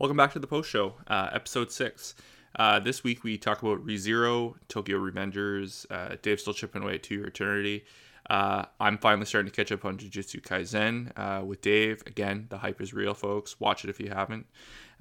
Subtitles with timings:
[0.00, 2.14] Welcome back to the post show, uh, episode six.
[2.54, 5.86] Uh, this week we talk about ReZero, Tokyo Revengers.
[5.90, 7.84] Uh, Dave's still chipping away at To Your Eternity.
[8.30, 12.04] Uh, I'm finally starting to catch up on Jujutsu Kaisen uh, with Dave.
[12.06, 13.58] Again, the hype is real, folks.
[13.58, 14.46] Watch it if you haven't.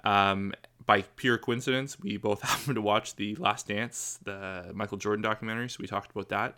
[0.04, 0.54] Um,
[0.88, 5.70] by pure coincidence, we both happened to watch The Last Dance, the Michael Jordan documentary,
[5.70, 6.58] so we talked about that.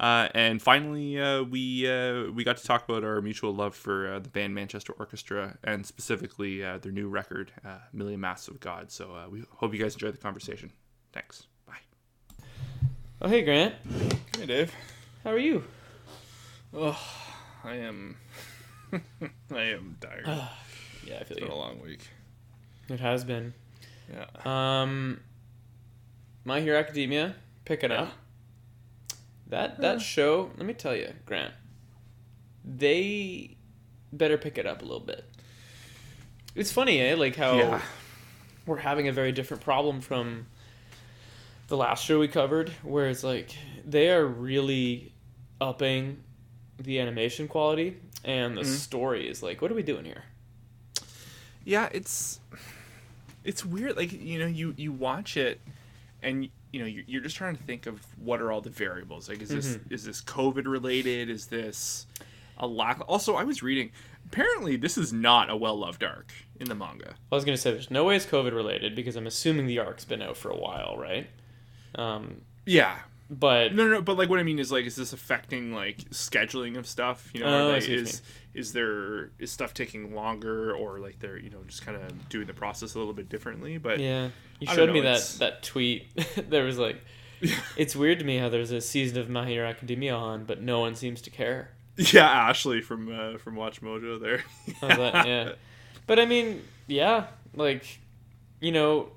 [0.00, 4.14] Uh, and finally, uh, we uh, we got to talk about our mutual love for
[4.14, 8.60] uh, the band Manchester Orchestra and specifically uh, their new record, uh, Million Masks of
[8.60, 8.92] God.
[8.92, 10.70] So we hope you guys enjoyed the conversation.
[11.12, 11.46] Thanks.
[11.66, 12.44] Bye.
[13.20, 13.74] Oh, hey, Grant.
[14.38, 14.72] Hey, Dave.
[15.24, 15.64] How are you?
[16.72, 16.96] Oh,
[17.64, 18.16] I am.
[18.92, 20.22] I am tired.
[20.26, 20.44] yeah, I
[21.06, 21.54] feel like it's been you.
[21.54, 22.06] a long week.
[22.88, 23.52] It has been.
[24.12, 24.26] Yeah.
[24.82, 25.20] Um,
[26.44, 28.02] My Hero Academia picking Yeah.
[28.02, 28.12] up.
[29.48, 31.54] That that show, let me tell you, Grant.
[32.64, 33.56] They
[34.12, 35.24] better pick it up a little bit.
[36.54, 37.14] It's funny, eh?
[37.14, 37.82] Like how Yeah.
[38.66, 40.46] we're having a very different problem from
[41.68, 43.50] the last show we covered, where it's like
[43.86, 45.12] they are really
[45.60, 46.22] upping
[46.78, 48.66] the animation quality and the Mhm.
[48.76, 50.24] story is like, what are we doing here?
[51.64, 52.40] yeah it's
[53.44, 55.60] it's weird like you know you you watch it
[56.22, 59.28] and you know you're, you're just trying to think of what are all the variables
[59.28, 59.92] like is this Mhm.
[59.92, 62.06] is this covid related is this
[62.58, 63.90] a lack also i was reading
[64.26, 67.90] apparently this is not a well-loved arc in the manga I was gonna say there's
[67.90, 70.96] no way it's COVID related because I'm assuming the arc's been out for a while,
[70.98, 71.28] right?
[71.94, 72.98] Um, yeah
[73.30, 75.98] but no no no, but like what i mean is like is this affecting like
[76.10, 77.30] scheduling of stuff?
[77.34, 78.22] You know Oh, are I they- see what you is
[78.54, 82.46] is there is stuff taking longer or like they're you know just kind of doing
[82.46, 85.62] the process a little bit differently but yeah, you showed me know, that it's- that
[85.62, 86.08] tweet.
[86.50, 86.96] there was like,
[87.76, 90.80] it's weird to me how there's a season of My Hero Academia on, but no
[90.80, 91.70] one seems to care.
[91.96, 94.42] yeah ashley from uh, from watch mojo there.
[94.82, 95.52] Was yeah,
[96.06, 97.98] but I mean, yeah, like,
[98.60, 99.10] you know,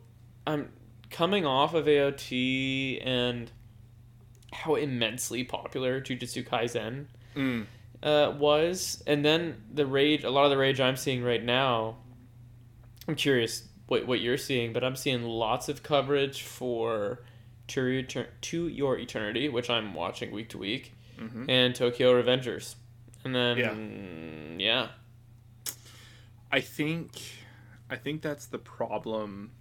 [0.45, 0.69] I'm
[1.09, 3.51] coming off of AOT and
[4.53, 7.65] how immensely popular Jujutsu Kaisen Mm.
[8.03, 10.23] uh, was, and then the rage.
[10.23, 11.97] A lot of the rage I'm seeing right now.
[13.07, 17.23] I'm curious what what you're seeing, but I'm seeing lots of coverage for
[17.67, 18.03] to your,
[18.41, 21.45] to your eternity, which I'm watching week to week, Mhm.
[21.49, 22.75] and Tokyo Revengers,
[23.23, 24.89] and then yeah,
[26.51, 27.11] I think
[27.89, 29.51] I think that's the problem.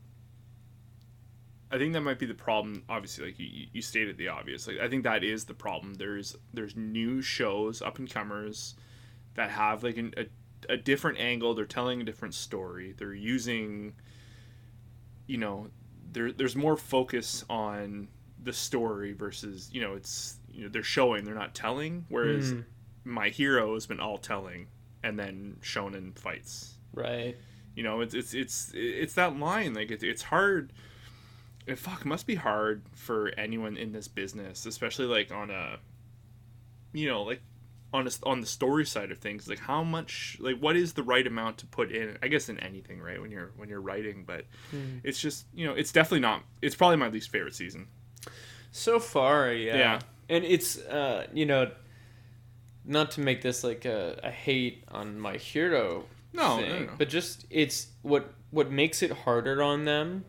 [1.73, 2.83] I think that might be the problem.
[2.89, 4.67] Obviously, like you, you stated the obvious.
[4.67, 5.95] Like I think that is the problem.
[5.95, 8.75] There's there's new shows, up and comers,
[9.35, 10.27] that have like an, a
[10.69, 11.55] a different angle.
[11.55, 12.95] They're telling a different story.
[12.97, 13.95] They're using,
[15.27, 15.69] you know,
[16.13, 18.09] there there's more focus on
[18.43, 22.07] the story versus you know it's you know they're showing they're not telling.
[22.09, 22.65] Whereas Mm,
[23.05, 24.67] my hero has been all telling
[25.03, 27.37] and then shown in fights right.
[27.75, 30.73] you know it's it's it's it's that line like it, it's hard
[31.73, 35.79] it fuck must be hard for anyone in this business especially like on a
[36.93, 37.41] you know like
[37.93, 41.03] on a, on the story side of things like how much like what is the
[41.03, 44.23] right amount to put in i guess in anything right when you're when you're writing
[44.27, 45.01] but Mm.
[45.03, 47.89] it's just you know it's definitely not it's probably my least favorite season
[48.73, 49.77] So far, yeah.
[49.77, 49.99] Yeah.
[50.29, 51.73] And it's uh, you know,
[52.85, 56.93] not to make this like a, a hate on my hero No, thing, no, no.
[56.97, 60.25] but just it's what what makes it harder on them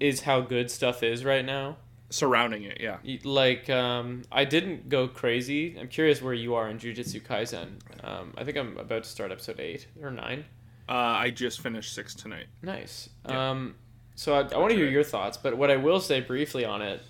[0.00, 1.76] is how good stuff is right now.
[2.10, 5.76] surrounding it yeah Like um, I didn't go crazy.
[5.78, 7.68] I'm curious where you are in Jujutsu Kaisen.
[8.02, 10.44] Um, I think I'm about to start episode eight or nine.
[10.88, 10.92] uh,
[11.26, 13.10] i just finished six tonight Nice.
[13.28, 13.50] Yeah.
[13.50, 13.74] Um,
[14.14, 16.80] so I, I want to hear your thoughts, but what I will say briefly on
[16.82, 17.02] it,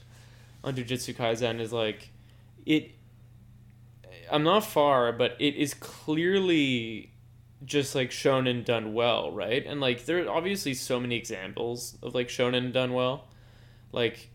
[0.64, 2.10] on Jujutsu Kaisen, is like,
[2.66, 2.90] it.
[4.30, 7.12] I'm not far, but it is clearly
[7.64, 9.64] just like shonen done well, right?
[9.66, 13.28] And like there are obviously so many examples of like shonen done well,
[13.92, 14.30] like,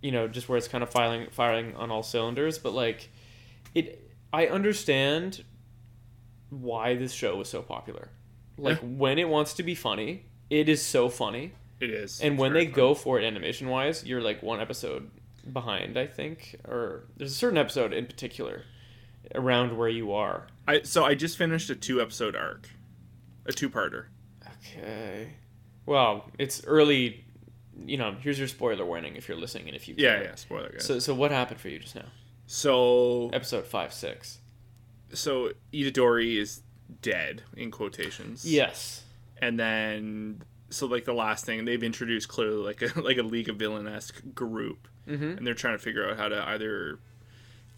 [0.00, 2.58] you know, just where it's kind of firing firing on all cylinders.
[2.58, 3.10] But like,
[3.74, 5.44] it, I understand
[6.50, 8.08] why this show was so popular.
[8.58, 11.52] Like when it wants to be funny, it is so funny.
[11.80, 12.74] it is And It's when they fun.
[12.74, 15.10] go for it animation wise, you're like one episode
[15.50, 16.56] behind, I think.
[16.68, 18.64] Or there's a certain episode in particular
[19.34, 20.46] around where you are.
[20.66, 22.68] I so I just finished a two episode arc,
[23.46, 24.06] a two parter.
[24.58, 25.34] Okay.
[25.86, 27.24] Well, it's early.
[27.84, 30.24] You know, here's your spoiler warning if you're listening and if you Yeah, care.
[30.24, 30.34] yeah.
[30.36, 30.84] Spoiler guys.
[30.84, 32.04] So, so what happened for you just now?
[32.46, 34.38] So Episode five, six.
[35.12, 36.60] so Itadori is
[37.00, 38.44] dead in quotations.
[38.44, 39.02] Yes.
[39.40, 43.48] And then so like the last thing they've introduced clearly like a like a League
[43.48, 45.38] of Villain esque group, Mm-hmm.
[45.38, 47.00] and they're trying to figure out how to either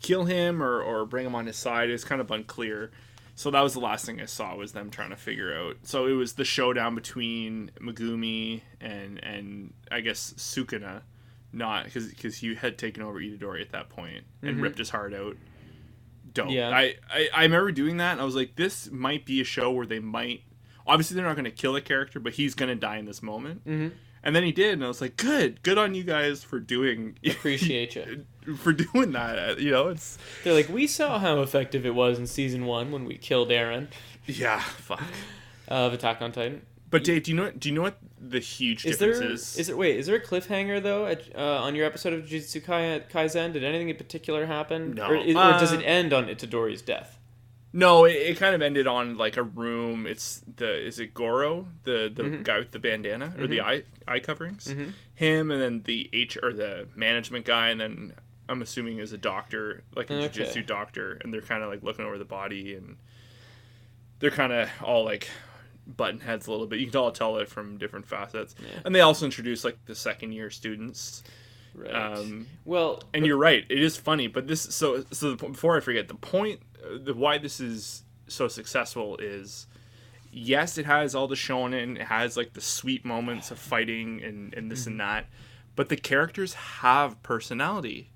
[0.01, 1.91] kill him or or bring him on his side.
[1.91, 2.91] It's kind of unclear.
[3.37, 5.79] So that was the last thing I saw was them trying to figure out.
[5.83, 11.03] So it was the showdown between Megumi and and I guess Sukuna,
[11.53, 15.15] not because because he had taken over Itadori at that point and ripped his heart
[15.15, 15.37] out.
[16.33, 16.51] Dope.
[16.51, 16.71] Yeah.
[16.71, 19.71] I, I I remember doing that and I was like, this might be a show
[19.73, 20.43] where they might.
[20.87, 23.23] Obviously, they're not going to kill a character, but he's going to die in this
[23.23, 23.65] moment.
[23.67, 23.93] Mhm.
[24.25, 27.19] And then he did, and I was like, good, good on you guys for doing
[27.27, 28.25] Appreciate you.
[28.57, 29.61] for doing that.
[29.61, 33.05] You know, it's They're like, we saw how effective it was in season one when
[33.05, 33.89] we killed Aaron
[34.27, 35.03] yeah, fuck.
[35.69, 36.63] of Attack on Titan.
[36.91, 39.31] But Dave, do you know what, do you know what the huge Is difference there
[39.33, 39.59] is?
[39.59, 42.65] is there wait is there a cliffhanger though at, uh, on your episode of Jujutsu
[42.65, 43.53] Kai- Kaisen?
[43.53, 44.93] Did anything in particular happen?
[44.95, 45.09] No.
[45.09, 47.19] Or, is, or does Uh, it end on Itadori's death?
[47.77, 50.07] No, it, it kind of ended on like a room.
[50.07, 52.43] It's the is it Goro, the the Mm-hmm.
[52.45, 54.69] guy with the bandana or the eye eye coverings?
[54.69, 54.93] Mhm.
[55.17, 58.13] Him and then the H or the management guy, and then
[58.49, 60.29] I'm assuming is a doctor, like a Okay.
[60.29, 62.97] jiu-jitsu doctor, and they're kind of like looking over the body, and
[64.21, 65.29] they're kind of all like
[65.87, 66.79] button heads a little bit.
[66.79, 68.83] You can all tell it from different facets, Yeah.
[68.85, 71.25] and they also introduce like the second year students.
[71.75, 71.91] Right.
[71.93, 75.81] Um, well, and you're right it is funny but this so so the, before i
[75.81, 76.61] forget the point
[77.03, 79.67] the why this is so successful is
[80.33, 84.53] yes it has all the shonen it has like the sweet moments of fighting and
[84.55, 85.07] and this and mm-hmm.
[85.09, 85.27] that
[85.77, 88.11] but the characters have personality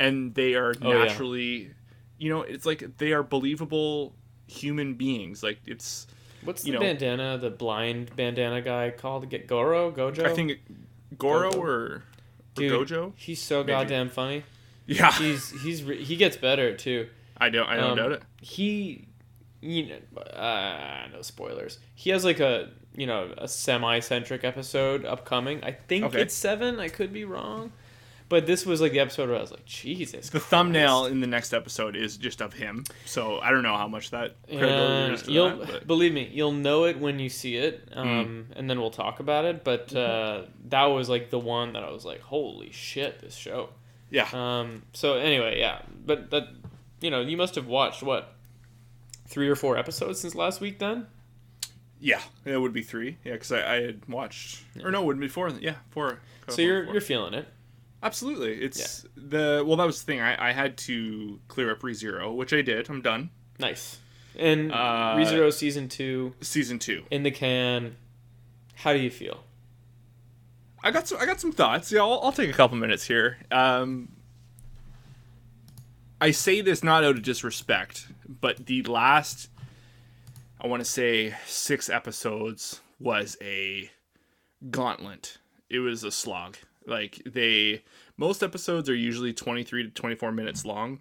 [0.00, 1.04] and they are Oh, yeah.
[1.04, 1.70] naturally
[2.18, 4.14] you know it's like they are believable
[4.48, 6.06] human beings like it's
[6.44, 9.28] what's the know- bandana, the blind bandana guy called?
[9.28, 10.24] Get Goro, Gojo.
[10.24, 10.60] i think
[11.18, 11.58] goro Gojo.
[11.58, 12.02] or, or
[12.54, 13.68] Dude, gojo He's so Maybe.
[13.72, 14.42] goddamn funny.
[14.86, 17.08] yeah He's he's he gets better too.
[17.38, 19.06] I don't i don't Um, doubt it He,
[19.60, 21.78] you know, uh, no spoilers.
[21.94, 25.62] He has like a you know a semi-centric episode upcoming.
[25.64, 26.22] I think Okay.
[26.22, 26.78] it's seven.
[26.80, 27.72] I could be wrong,
[28.28, 30.28] but this was like the episode where I was like, Jesus.
[30.30, 33.88] The thumbnail in the next episode is just of him, so I don't know how
[33.88, 35.86] much that Yeah, you'll that.
[35.86, 37.96] Believe me, you'll know it when you see it, Mm.
[37.98, 39.64] um, and then we'll talk about it.
[39.64, 43.70] But uh, that was like the one that I was like, "Holy shit, this show!"
[44.10, 46.48] yeah, Um, so anyway, yeah, but that
[47.00, 48.34] you know, you must have watched what
[49.28, 50.78] three or four episodes since last week.
[50.78, 51.06] Then
[52.00, 53.18] yeah, it would be three.
[53.24, 55.48] Yeah, because I, I had watched, or no, it would be four.
[55.60, 56.20] Yeah, four.
[56.48, 56.92] so you're four.
[56.94, 57.48] you're feeling it.
[58.02, 58.54] absolutely.
[58.62, 59.76] It's the well.
[59.76, 60.20] That was the thing.
[60.20, 62.88] I, I had to clear up ReZero, which I did.
[62.90, 63.30] I'm done.
[63.58, 63.98] Nice.
[64.38, 67.04] And Uh, ReZero season two Season two.
[67.10, 67.96] in the can.
[68.74, 69.42] How do you feel?
[70.84, 71.18] I got some.
[71.18, 71.90] I got some thoughts.
[71.90, 73.38] Yeah, I'll, I'll take a couple minutes here.
[73.50, 74.10] Um,
[76.20, 79.50] I say this not out of disrespect, but the last,
[80.60, 83.90] I want to say, six episodes was a
[84.70, 85.38] gauntlet.
[85.68, 86.56] It was a slog.
[86.86, 87.82] Like they,
[88.16, 91.00] most episodes are usually twenty three to twenty four minutes long.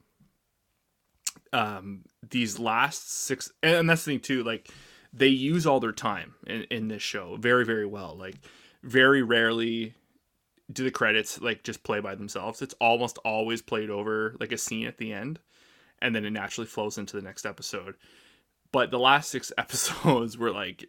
[1.54, 4.44] Um, these last six, and that's the thing too.
[4.44, 4.70] Like
[5.14, 8.18] they use all their time in, in this show very very well.
[8.18, 8.36] Like
[8.84, 9.94] very rarely
[10.72, 12.62] do the credits like just play by themselves.
[12.62, 15.40] It's almost always played over like a scene at the end,
[16.02, 17.96] and then it naturally flows into the next episode.
[18.72, 20.86] But the last six episodes were like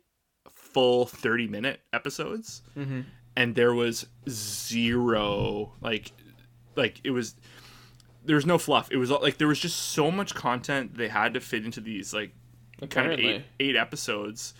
[0.50, 3.00] full 30 minute episodes Mm-hmm.
[3.36, 6.12] and there was zero like
[6.76, 7.34] like it was
[8.24, 11.32] there was no fluff it was like there was just so much content they had
[11.34, 12.32] to fit into these like
[12.90, 14.52] kind of eight eight episodes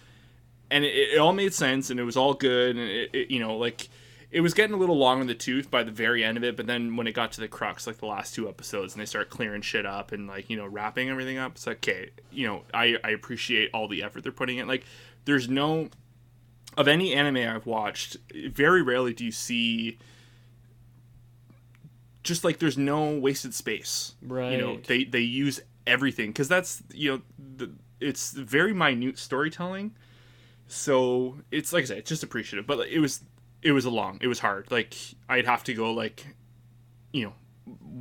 [0.71, 3.39] and it, it all made sense and it was all good and it, it you
[3.41, 3.89] know like
[4.37, 6.59] it was getting a little long in the tooth by the very end of it
[6.59, 9.07] but then when it got to the crux like the last two episodes and they
[9.07, 12.47] start clearing shit up and like you know wrapping everything up it's like okay you
[12.47, 14.69] know i i appreciate all the effort they're putting in.
[14.69, 14.85] Like
[15.25, 15.89] there's no
[16.77, 18.19] of any anime i've watched
[18.51, 19.97] very rarely do you see
[22.23, 24.17] just like there's no wasted space.
[24.21, 24.53] Right.
[24.53, 27.23] you know they they use everything because that's you know
[27.57, 29.95] the, it's very minute storytelling.
[30.69, 33.23] So it's like i said it's just appreciative but it was
[33.67, 34.71] it was a long it was hard.
[34.71, 34.95] Like
[35.29, 36.27] i'd have to go like
[37.13, 37.33] you know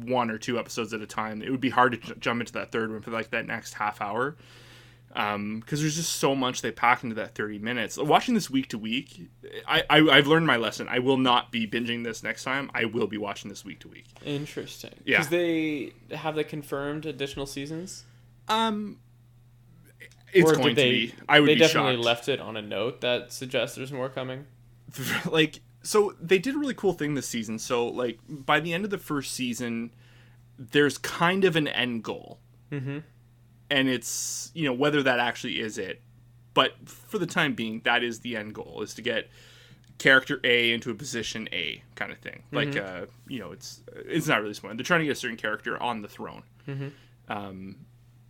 [0.06, 1.42] one or two episodes at a time.
[1.42, 3.74] It would be hard to j- jump into that third one for like that next
[3.74, 4.36] half hour.
[5.16, 7.98] Um because there's just so much they pack into that 30 minutes.
[7.98, 9.30] Watching this week to week
[9.68, 10.88] I, I i've learned my lesson.
[10.90, 12.70] I will not be binging this next time.
[12.76, 14.06] I will be watching this week to week.
[14.26, 14.92] Interesting.
[15.06, 15.18] Yeah.
[15.18, 18.04] Because they have the confirmed additional seasons.
[18.48, 19.00] um
[20.34, 21.14] it's Or going they, to be.
[21.30, 22.06] I would They definitely shocked.
[22.06, 24.46] left it on a note that suggests there's more coming.
[25.32, 27.60] like so they did a really cool thing this season.
[27.60, 29.92] So like by the end of the first season
[30.58, 32.40] there's kind of an end goal.
[32.72, 33.00] Mm-hmm.
[33.70, 36.02] and it's you know whether that actually is it.
[36.54, 39.30] But for the time being that is the end goal is to get
[39.98, 42.44] character a into a position a kind of thing.
[42.52, 45.38] Like uh you know it's it's not really smart they're trying to get a certain
[45.38, 46.44] character on the throne.
[46.68, 46.92] Mhm.
[47.30, 47.76] um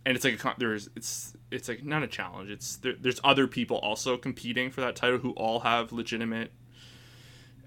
[0.04, 2.50] and it's like a, con- there's it's it's like not a challenge.
[2.50, 6.52] It's there, there's other people also competing for that title who all have legitimate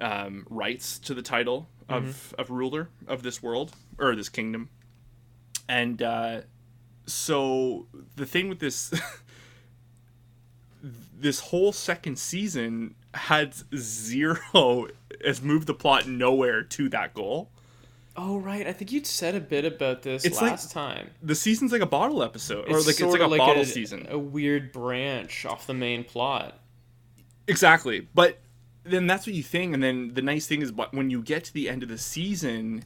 [0.01, 4.69] um, rights to the title of of ruler of this world or this kingdom,
[5.67, 6.41] and uh,
[7.05, 8.93] so the thing with this
[10.81, 14.87] this whole second season had zero
[15.25, 17.49] has moved the plot nowhere to that goal.
[18.21, 21.09] Oh right, I think you'd said a bit about this It's like- last time.
[21.23, 24.07] The season's like a bottle episode, or It's like it's like a bottle season.
[24.09, 26.59] a weird branch off the main plot.
[27.47, 28.07] Exactly.
[28.13, 28.39] But
[28.83, 31.43] then that's what you think and then the nice thing is but when you get
[31.43, 32.83] to the end of the season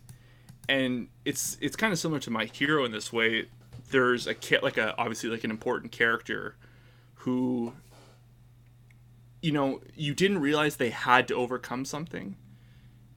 [0.68, 3.48] and it's it's kind of similar to my hero in this way
[3.92, 6.56] there's a kid like a obviously like an important character
[7.18, 7.74] who
[9.42, 12.36] you know you didn't realize they had to overcome something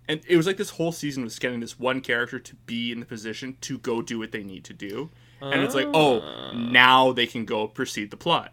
[0.08, 3.00] and it was like this whole season was getting this one character to be in
[3.00, 5.10] the position to go do what they need to do.
[5.40, 6.52] And it's like oh ah.
[6.52, 8.52] now they can go proceed the plot.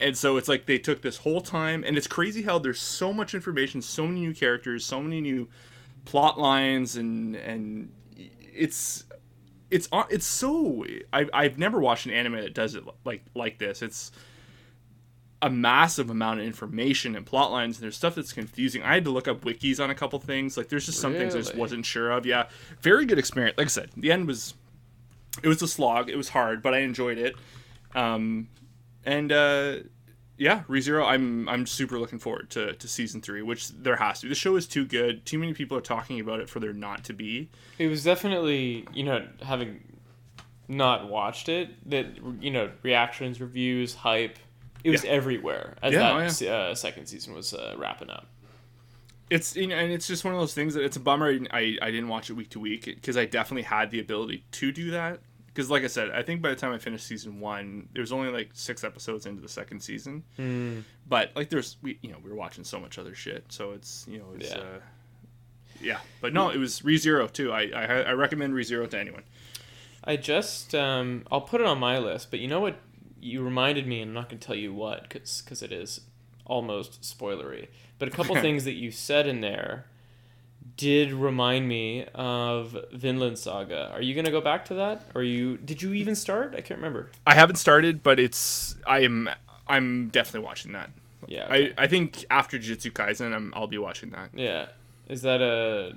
[0.00, 3.12] And so it's like they took this whole time and it's crazy how there's so
[3.12, 5.48] much information so many new characters so many new
[6.04, 7.92] plot lines and and
[8.54, 9.04] it's
[9.70, 13.58] it's on- it's so I've, I've never watched an anime that does it like like
[13.58, 13.82] this.
[13.82, 14.12] It's
[15.40, 18.82] a massive amount of information and plot lines and there's stuff that's confusing.
[18.82, 20.56] I had to look up wikis on a couple things.
[20.56, 22.26] Like there's just some things i just wasn't sure of.
[22.26, 22.48] Yeah.
[22.80, 23.56] Very good experience.
[23.56, 24.54] Like i said the end was
[25.42, 26.10] it was a slog.
[26.10, 27.36] It was hard but i enjoyed it.
[27.94, 28.48] Um
[29.04, 29.76] and uh
[30.36, 34.26] yeah rezero i'm i'm super looking forward to to season three which there has to
[34.26, 34.30] be.
[34.30, 35.24] The show is too good.
[35.24, 37.48] Too many people are talking about it for there not to be.
[37.78, 39.84] It was definitely, you know, having
[40.66, 42.06] not watched it, that
[42.40, 44.38] you know, reactions, reviews, hype,
[44.84, 45.10] it was Yeah.
[45.10, 46.52] everywhere as Yeah, that oh, yeah.
[46.70, 48.26] uh, second season was uh, wrapping up.
[49.30, 51.76] it's you know, and it's just one of those things that it's a bummer I,
[51.82, 54.90] I, didn't watch it week to week because I definitely had the ability to do
[54.92, 58.00] that because like I said I think by the time I finished season one there
[58.00, 60.80] was only like six episodes into the second season Hmm.
[61.06, 64.06] but like there's we you know we were watching so much other shit so it's
[64.08, 64.58] you know it's Yeah.
[64.58, 64.80] uh
[65.80, 69.24] yeah but no it was ReZero too I I, I recommend ReZero to anyone
[70.04, 72.78] I just, um, I'll put it on my list, but you know what?
[73.20, 76.00] You reminded me, and I'm not going to tell you what, because it is
[76.44, 77.68] almost spoilery.
[77.98, 79.86] But a couple things that you said in there
[80.76, 83.90] did remind me of Vinland Saga.
[83.92, 85.02] Are you going to go back to that?
[85.14, 86.54] Or you did you even start?
[86.56, 87.10] I can't remember.
[87.26, 89.28] I haven't started but it's I am
[89.66, 90.90] I'm definitely watching that
[91.26, 91.46] Yeah.
[91.46, 91.72] okay.
[91.76, 94.66] I I think after Jujutsu Kaisen I'm I'll be watching that Yeah.
[95.08, 95.96] Is that a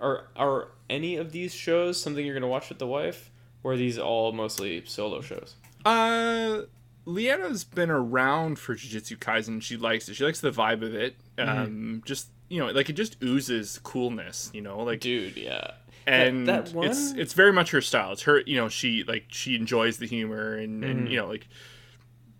[0.00, 3.30] are are any of these shows something you're gonna watch with the wife,
[3.62, 5.56] or are these all mostly solo shows?
[5.86, 6.62] Uh,
[7.06, 9.62] Leanna's been around for Jujutsu Kaisen.
[9.62, 10.14] She likes it.
[10.16, 11.16] She likes the vibe of it.
[11.38, 14.50] Um, just you know, like it just oozes coolness.
[14.52, 15.72] You know, like Dude, yeah.
[16.06, 18.12] and that it's one- it's very much her style.
[18.12, 18.40] It's her.
[18.40, 20.90] You know, she like she enjoys the humor and Mm-hmm.
[20.90, 21.46] and you know like.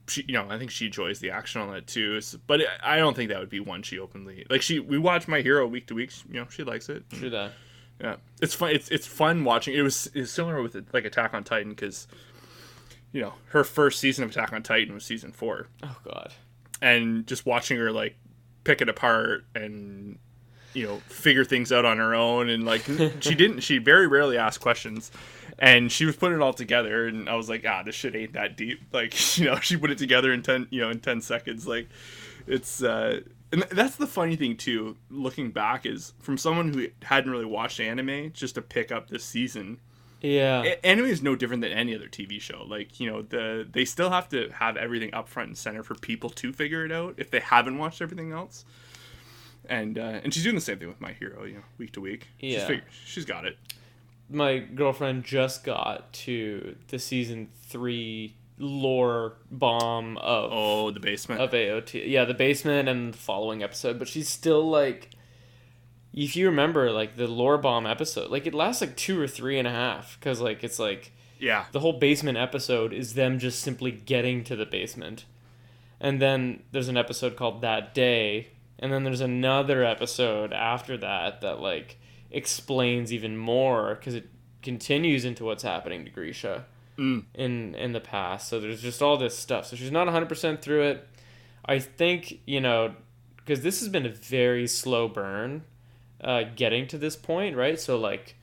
[0.08, 2.20] She, you know, I think she enjoys the action on it too.
[2.46, 4.62] But I don't think that would be one she openly like.
[4.62, 6.12] She we watch My Hero week to week.
[6.30, 7.08] You know, she likes it.
[7.08, 7.50] Do that.
[8.00, 8.70] Yeah, it's fun.
[8.70, 9.74] It's it's fun watching.
[9.74, 12.06] It was it's similar with like Attack on Titan because,
[13.12, 16.32] you know, her first season of Attack on Titan was season four, Oh God.
[16.82, 18.16] and just watching her like
[18.64, 20.18] pick it apart and
[20.74, 22.82] you know figure things out on her own and like
[23.20, 25.10] she didn't she very rarely asked questions.
[25.58, 28.34] And she was putting it all together and i was like ah this shit ain't
[28.34, 28.80] that deep.
[28.92, 31.66] Like you know she put it together in 10 you know in 10 seconds.
[31.66, 31.88] Like
[32.46, 33.20] it's uh
[33.52, 37.78] and that's the funny thing too looking back is from someone who hadn't really watched
[37.80, 39.78] anime just to pick up this season
[40.22, 40.74] Yeah.
[40.82, 42.64] anime is no different than any other TV show.
[42.66, 45.94] Like you know, the they still have to have everything up front and center for
[45.94, 48.64] people to figure it out if they haven't watched everything else.
[49.68, 52.00] And uh, and she's doing the same thing with My Hero, you know, week to
[52.00, 52.28] week.
[52.40, 52.80] She's, Yeah.
[53.04, 53.58] she's got it.
[54.30, 61.40] My girlfriend just got to the season three lore bomb of Oh, the basement.
[61.40, 62.08] of AOT.
[62.08, 65.10] Yeah, the basement and the following episode, but she's still like
[66.16, 69.58] if you remember like the lore bomb episode, like it lasts like two or three
[69.58, 73.60] and a half because like it's like yeah, the whole basement episode is them just
[73.60, 75.26] simply getting to the basement.
[76.00, 81.40] And then there's an episode called That Day, and then there's another episode after that
[81.42, 81.98] that like
[82.30, 84.28] explains even more because it
[84.62, 86.64] continues into what's happening to Grisha
[86.98, 87.24] Mm.
[87.34, 88.48] in in the past.
[88.48, 89.66] So there's just all this stuff.
[89.66, 91.06] So she's not 100% through it.
[91.66, 92.94] I think, you know,
[93.36, 95.64] because this has been a very slow burn
[96.20, 97.78] uh, getting to this point, right?
[97.78, 98.36] So like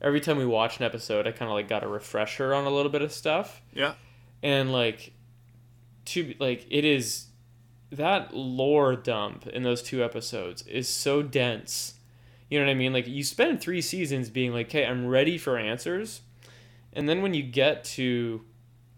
[0.00, 2.70] every time we watch an episode, I kind of like got a refresher on a
[2.70, 3.94] little bit of stuff, yeah,
[4.42, 5.12] and like
[6.06, 7.26] to like it is
[7.90, 11.94] that lore dump in those two episodes is so dense.
[12.48, 12.92] You know what I mean?
[12.92, 16.20] Like you spend three seasons being like, "Okay, I'm ready for answers,"
[16.92, 18.44] and then when you get to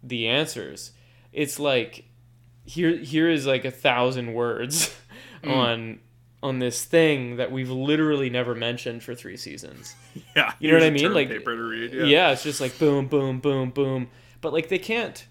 [0.09, 0.93] the answers.
[1.33, 2.05] It's like
[2.65, 4.95] here here is like a thousand words
[5.45, 6.01] on
[6.45, 9.97] on this thing that we've literally never mentioned for three seasons.
[10.37, 11.13] Yeah, You know what I mean?
[11.13, 11.93] Like paper to read.
[11.93, 12.05] yeah.
[12.05, 12.31] Yeah.
[12.33, 14.09] it's just like boom, boom, boom, boom.
[14.41, 15.27] But like they can't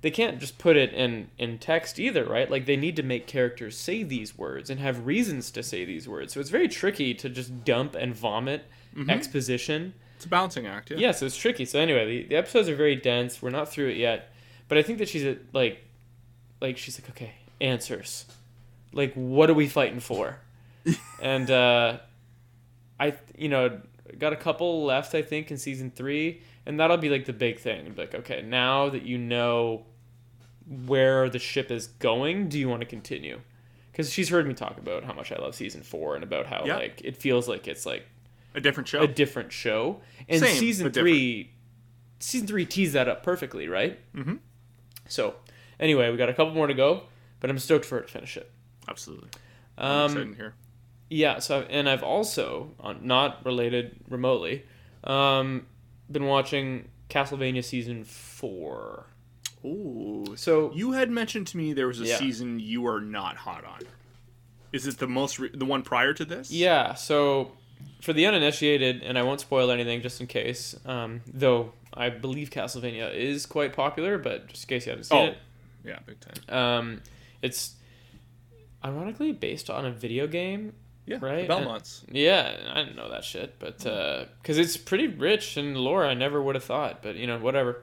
[0.00, 2.50] they can't just put it in in text either, right?
[2.50, 6.08] Like they need to make characters say these words and have reasons to say these
[6.08, 6.32] words.
[6.32, 8.64] So it's very tricky to just dump and vomit
[8.96, 9.10] mm-hmm.
[9.10, 9.94] exposition.
[10.16, 10.90] It's a balancing act.
[10.90, 10.96] Yeah.
[10.98, 11.64] Yeah, so it's tricky.
[11.64, 13.42] So anyway, the, the episodes are very dense.
[13.42, 14.32] We're not through it yet,
[14.68, 15.84] but I think that she's a, like,
[16.60, 18.26] like she's like, okay, answers.
[18.92, 20.38] Like, what are we fighting for?
[21.22, 21.98] and uh,
[23.00, 23.80] I, you know,
[24.18, 25.14] got a couple left.
[25.14, 27.94] I think in season three, and that'll be like the big thing.
[27.96, 29.86] Like, okay, now that you know
[30.86, 33.40] where the ship is going, do you want to continue?
[33.92, 36.64] Because she's heard me talk about how much I love season four and about how
[36.66, 36.76] Yeah.
[36.76, 38.04] like it feels like it's like
[38.54, 39.00] A different show.
[39.02, 40.00] a different show.
[40.28, 41.06] And Same, season different.
[41.08, 41.50] three,
[42.18, 43.98] season three teased that up perfectly, right?
[44.14, 44.40] Mhm.
[45.08, 45.36] So,
[45.78, 47.04] anyway, we got a couple more to go,
[47.40, 48.50] but I'm stoked for it to finish it.
[48.88, 49.28] Absolutely.
[49.78, 50.54] I'm Um, excited here.
[51.10, 51.38] Yeah.
[51.38, 54.64] So, and I've also, uh, not related remotely,
[55.04, 55.66] um,
[56.10, 59.06] been watching Castlevania season four.
[59.64, 60.34] Ooh.
[60.36, 62.16] So You had mentioned to me there was a Yeah.
[62.18, 63.80] season you are not hot on.
[64.72, 66.50] Is it the most re- the one prior to this?
[66.50, 67.52] Yeah, so
[68.02, 72.50] for the uninitiated, and I won't spoil anything just in case, um, though I believe
[72.50, 75.24] Castlevania is quite popular, but just in case you haven't seen Oh.
[75.26, 75.38] it,
[75.84, 76.54] Yeah, big time.
[76.56, 77.02] um,
[77.42, 77.76] it's
[78.84, 80.74] ironically based on a video game.
[81.06, 82.04] Yeah, Right, The and- Belmonts.
[82.10, 86.42] Yeah, I didn't know that shit, but because it's pretty rich in lore, I never
[86.42, 87.00] would have thought.
[87.02, 87.82] But you know, whatever.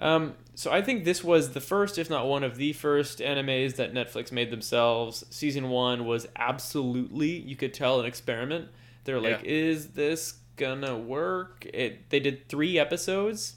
[0.00, 3.76] Um, so I think this was the first, if not one of the first animes
[3.76, 5.24] that Netflix made themselves.
[5.30, 8.68] Season one was absolutely, you could tell, an experiment.
[9.04, 9.50] They're like, Yeah.
[9.50, 11.66] is this gonna work?
[11.72, 12.10] It.
[12.10, 13.56] They did three episodes,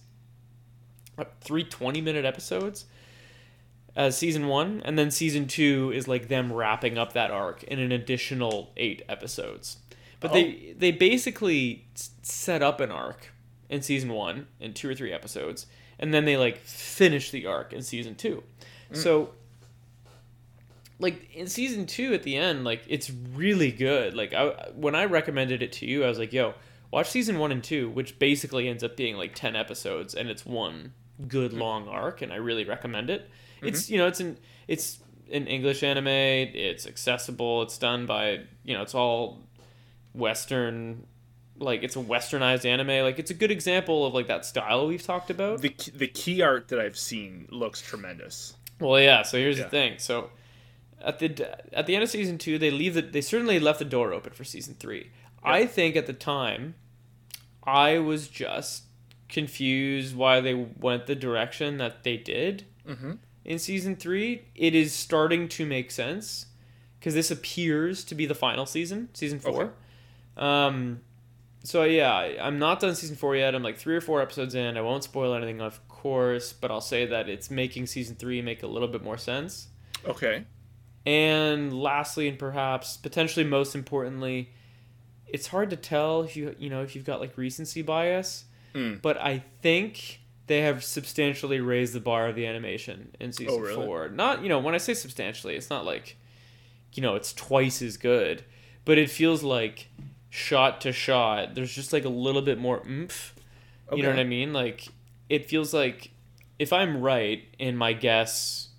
[1.17, 2.85] uh, three 20 minute episodes
[3.95, 7.79] as season one, and then season two is like them wrapping up that arc in
[7.79, 9.77] an additional eight episodes.
[10.19, 10.75] But they oh.
[10.77, 11.85] they basically
[12.21, 13.31] set up an arc
[13.69, 15.65] in season one in two or three episodes,
[15.99, 18.43] and then they like finish the arc in season two.
[18.91, 18.97] Mm.
[18.97, 19.29] So
[20.99, 24.13] like in season two at the end, like it's really good.
[24.13, 26.53] Like I when I recommended it to you, I was like, "Yo,
[26.91, 30.45] watch season one and two, which basically ends up being like ten episodes, and it's
[30.45, 30.93] one
[31.27, 31.59] good mm.
[31.59, 33.29] long arc, and I really recommend it.
[33.61, 34.99] It's you know it's an it's
[35.31, 36.07] an English anime.
[36.07, 37.61] It's accessible.
[37.63, 39.39] It's done by you know it's all
[40.13, 41.05] Western.
[41.57, 43.03] Like it's a westernized anime.
[43.03, 45.61] Like it's a good example of like that style we've talked about.
[45.61, 48.55] The key- the key art that I've seen looks tremendous.
[48.79, 49.21] Well, yeah.
[49.21, 49.65] So here's Yeah.
[49.65, 49.93] the thing.
[49.99, 50.31] So
[50.99, 53.85] at the at the end of season two, they leave the they certainly left the
[53.85, 55.11] door open for season three.
[55.43, 56.75] I think at the time,
[57.63, 58.83] I was just
[59.29, 63.19] confused why they went the direction that they did Mhm.
[63.45, 64.43] In season three.
[64.55, 66.47] It is starting to make sense
[66.99, 69.73] because this appears to be the final season, season four.
[70.37, 71.01] Um,
[71.63, 73.53] so yeah, I'm not done season four yet.
[73.55, 74.77] I'm like three or four episodes in.
[74.77, 78.63] I won't spoil anything, of course, but I'll say that it's making season three make
[78.63, 79.67] a little bit more sense.
[80.07, 80.45] Okay.
[81.05, 84.51] And lastly, and perhaps potentially most importantly,
[85.27, 89.01] it's hard to tell if you you know if you've got like recency bias, Mm.
[89.01, 90.20] but I think
[90.51, 93.85] they have substantially raised the bar of the animation in oh, season Oh, really?
[93.85, 94.09] four.
[94.09, 96.17] Not you know when I say substantially, it's not like
[96.91, 98.43] you know it's twice as good,
[98.83, 99.87] but it feels like
[100.29, 101.55] shot to shot.
[101.55, 103.33] There's just like a little bit more oomph.
[103.93, 104.51] You know what I mean?
[104.51, 104.89] Like
[105.29, 106.11] it feels like
[106.59, 108.69] if I'm right in my guess,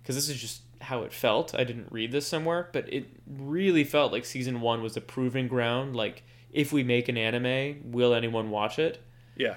[0.00, 1.52] because this is just how it felt.
[1.52, 5.48] I didn't read this somewhere, but it really felt like season one was a proving
[5.48, 5.96] ground.
[5.96, 9.02] Like if we make an anime, will anyone watch it?
[9.36, 9.56] Yeah.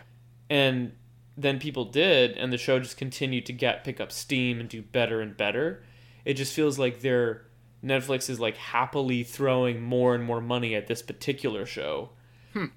[0.50, 0.94] and
[1.42, 4.82] then people did and the show just continued to get pick up steam and do
[4.82, 5.84] better and better.
[6.26, 7.44] It just feels like they're
[7.84, 12.10] netflix is like happily throwing more and more money at this particular show.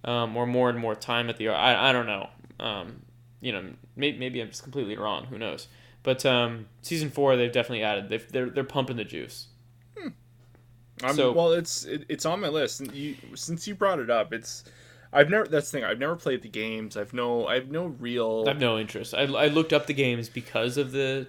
[0.05, 2.29] Um, or more and more time at the i, I don't know.
[2.61, 3.03] Um,
[3.41, 5.25] you know maybe, maybe i'm just completely wrong.
[5.27, 5.67] Who knows?
[6.05, 9.49] But um, season four they've definitely added they've, they're, they're pumping the juice.
[11.03, 12.81] I'm, So- well, it's it, it's on my list.
[12.81, 14.65] And you, since you brought it up, it's
[15.15, 15.47] I've never.
[15.47, 15.85] That's the thing.
[15.85, 16.97] I've never played the games.
[16.97, 17.47] I've no.
[17.47, 18.45] I have no real.
[18.47, 21.27] i have no interest I, I looked up the games because of the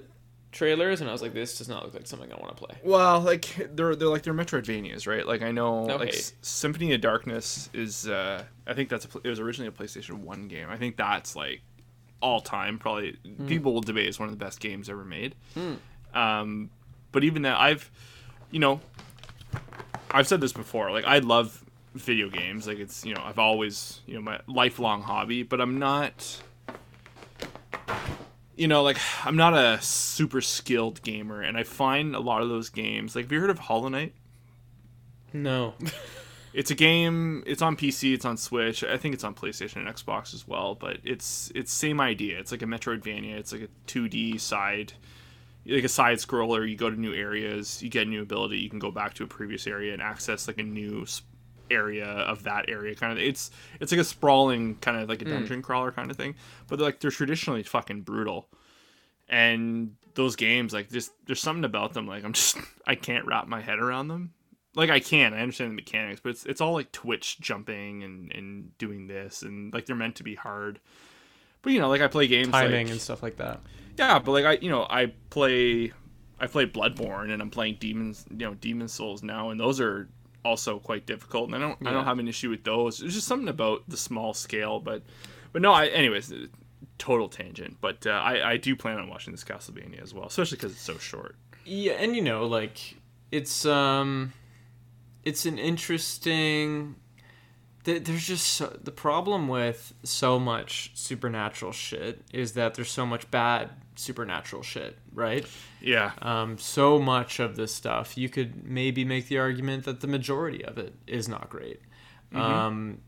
[0.52, 2.74] trailers and i was like this does not look like something i want to play
[2.82, 5.28] Well, like they're they're like they're Metroidvanias, right?
[5.28, 6.08] Like I know, Okay.
[6.08, 8.08] S- Symphony of Darkness is.
[8.08, 9.10] uh I think that's a.
[9.24, 10.69] It was originally a PlayStation One game.
[10.69, 11.62] I think that's like
[12.21, 12.80] all time.
[12.80, 13.17] Probably
[13.48, 15.36] people will debate it's one of the best games ever made.
[16.13, 16.69] Um,
[17.12, 17.91] but even that, I've,
[18.50, 18.80] you know,
[20.12, 20.89] I've said this before.
[20.91, 21.64] Like I love
[21.95, 22.67] video games.
[22.67, 25.43] Like it's you know I've always you know my lifelong hobby.
[25.43, 26.41] But I'm not.
[28.55, 32.49] you know, like I'm not a super skilled gamer, and I find a lot of
[32.49, 33.15] those games.
[33.15, 34.13] Like, have you heard of Hollow Knight?
[35.34, 35.73] No.
[36.55, 37.43] It's a game.
[37.45, 38.13] It's on PC.
[38.13, 38.81] It's on Switch.
[38.81, 40.73] I think it's on PlayStation and Xbox as well.
[40.73, 42.39] But it's it's same idea.
[42.39, 43.36] It's like a Metroidvania.
[43.36, 44.93] It's like a 2D side,
[45.65, 46.67] like a side scroller.
[46.67, 47.84] You go to new areas.
[47.84, 48.60] You get a new ability.
[48.60, 51.05] You can go back to a previous area and access like a new
[51.69, 52.95] area of that area.
[52.95, 53.19] Kind of.
[53.19, 55.32] It's it's like a sprawling kind of like a hmm.
[55.32, 56.36] dungeon crawler kind of thing.
[56.67, 58.47] But they're like they're traditionally fucking brutal.
[59.28, 62.08] And those games, like just there's something about them.
[62.08, 64.34] Like I'm just I can't wrap my head around them
[64.75, 68.32] like I can, I understand the mechanics, but it's it's all like Twitch jumping and
[68.34, 70.80] and doing this and like they're meant to be hard.
[71.62, 73.62] But you know, like I play games Timing like, and stuff like that.
[73.97, 75.93] yeah, but like I you know I play
[76.39, 80.10] I play Bloodborne and I'm playing Demons you know Demon Souls now and those are
[80.45, 83.01] also quite difficult and I don't I don't have an issue with those.
[83.01, 85.03] It's just something about the small scale, but
[85.51, 86.31] but no, I anyways
[86.97, 87.77] total tangent.
[87.81, 90.81] But uh, I I do plan on watching this Castlevania as well, especially because it's
[90.81, 91.36] so short.
[91.65, 92.95] Yeah, and you know, like
[93.31, 94.34] it's um
[95.23, 96.95] it's an interesting
[97.86, 103.30] there's just so, the problem with so much supernatural shit is that there's so much
[103.32, 105.45] bad supernatural shit, right?
[105.82, 110.08] Yeah, Um, so much of this stuff, you could maybe make the argument that the
[110.08, 111.80] majority of it is not great.
[112.34, 113.02] Um,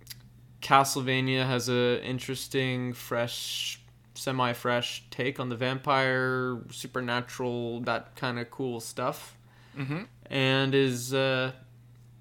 [0.62, 3.82] Castlevania has a interesting, fresh,
[4.13, 9.36] semi-fresh take on the vampire, supernatural, that kind of cool stuff,
[9.78, 10.04] mm-hmm.
[10.28, 11.52] and is, uh,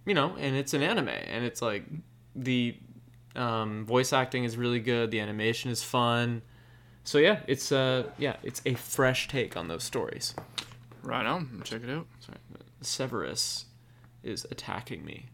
[0.05, 1.85] you know, and it's an anime, and it's like
[2.37, 2.77] the
[3.35, 6.43] um, voice acting is really good, the animation is fun.
[7.05, 10.35] So yeah, it's uh yeah, it's a fresh take on those stories.
[11.03, 11.63] right on.
[11.65, 12.07] Check it out.
[12.21, 12.39] Sorry,
[12.81, 13.67] Severus
[14.23, 15.27] is attacking me.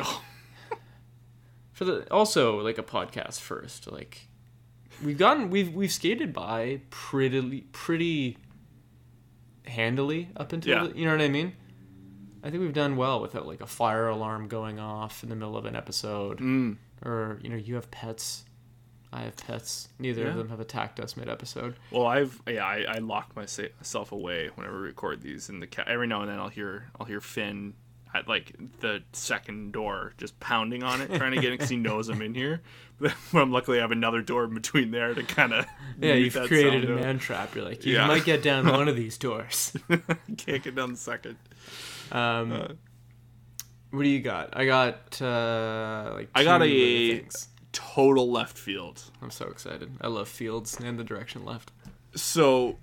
[0.00, 0.22] Oh.
[1.72, 4.28] For the also like a podcast first, like
[5.04, 8.38] we've gotten we've we've skated by pretty pretty
[9.66, 10.86] handily up until Yeah.
[10.92, 11.54] the, you know what I mean.
[12.46, 15.56] I think we've done well without like a fire alarm going off in the middle
[15.56, 16.76] of an episode, Mm.
[17.04, 18.44] or you know you have pets,
[19.12, 19.88] I have pets.
[19.98, 20.28] Neither Yeah.
[20.28, 21.74] of them have attacked us mid episode.
[21.90, 25.48] Well, I've yeah, I, I lock myself away whenever we record these.
[25.48, 27.74] and the ca- every now and then I'll hear I'll hear Finn
[28.14, 31.76] at like the second door just pounding on it, trying to get it because he
[31.88, 32.62] knows I'm in here.
[32.98, 35.66] But I'm luckily I have another door in between there to kind of
[36.00, 37.54] Yeah, you've created a man trap.
[37.54, 38.06] You're like, you Yeah.
[38.06, 39.76] might get down one of these doors.
[40.38, 41.36] Can't get down the second.
[42.12, 42.68] Um, Uh,
[43.90, 44.56] what do you got?
[44.56, 47.24] I got uh, like I got a-.
[47.72, 49.02] Total left field.
[49.20, 49.90] I'm so excited.
[50.00, 51.72] I love fields and the direction left.
[52.14, 52.78] so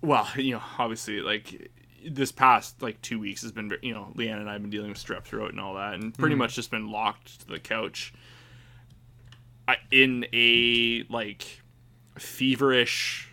[0.00, 1.72] well you know obviously like
[2.08, 4.90] this past like two weeks has been you know leanne and i have been dealing
[4.90, 8.12] with strep throat and all that and pretty much just been locked to the couch
[9.66, 11.62] I, in a like
[12.18, 13.30] feverish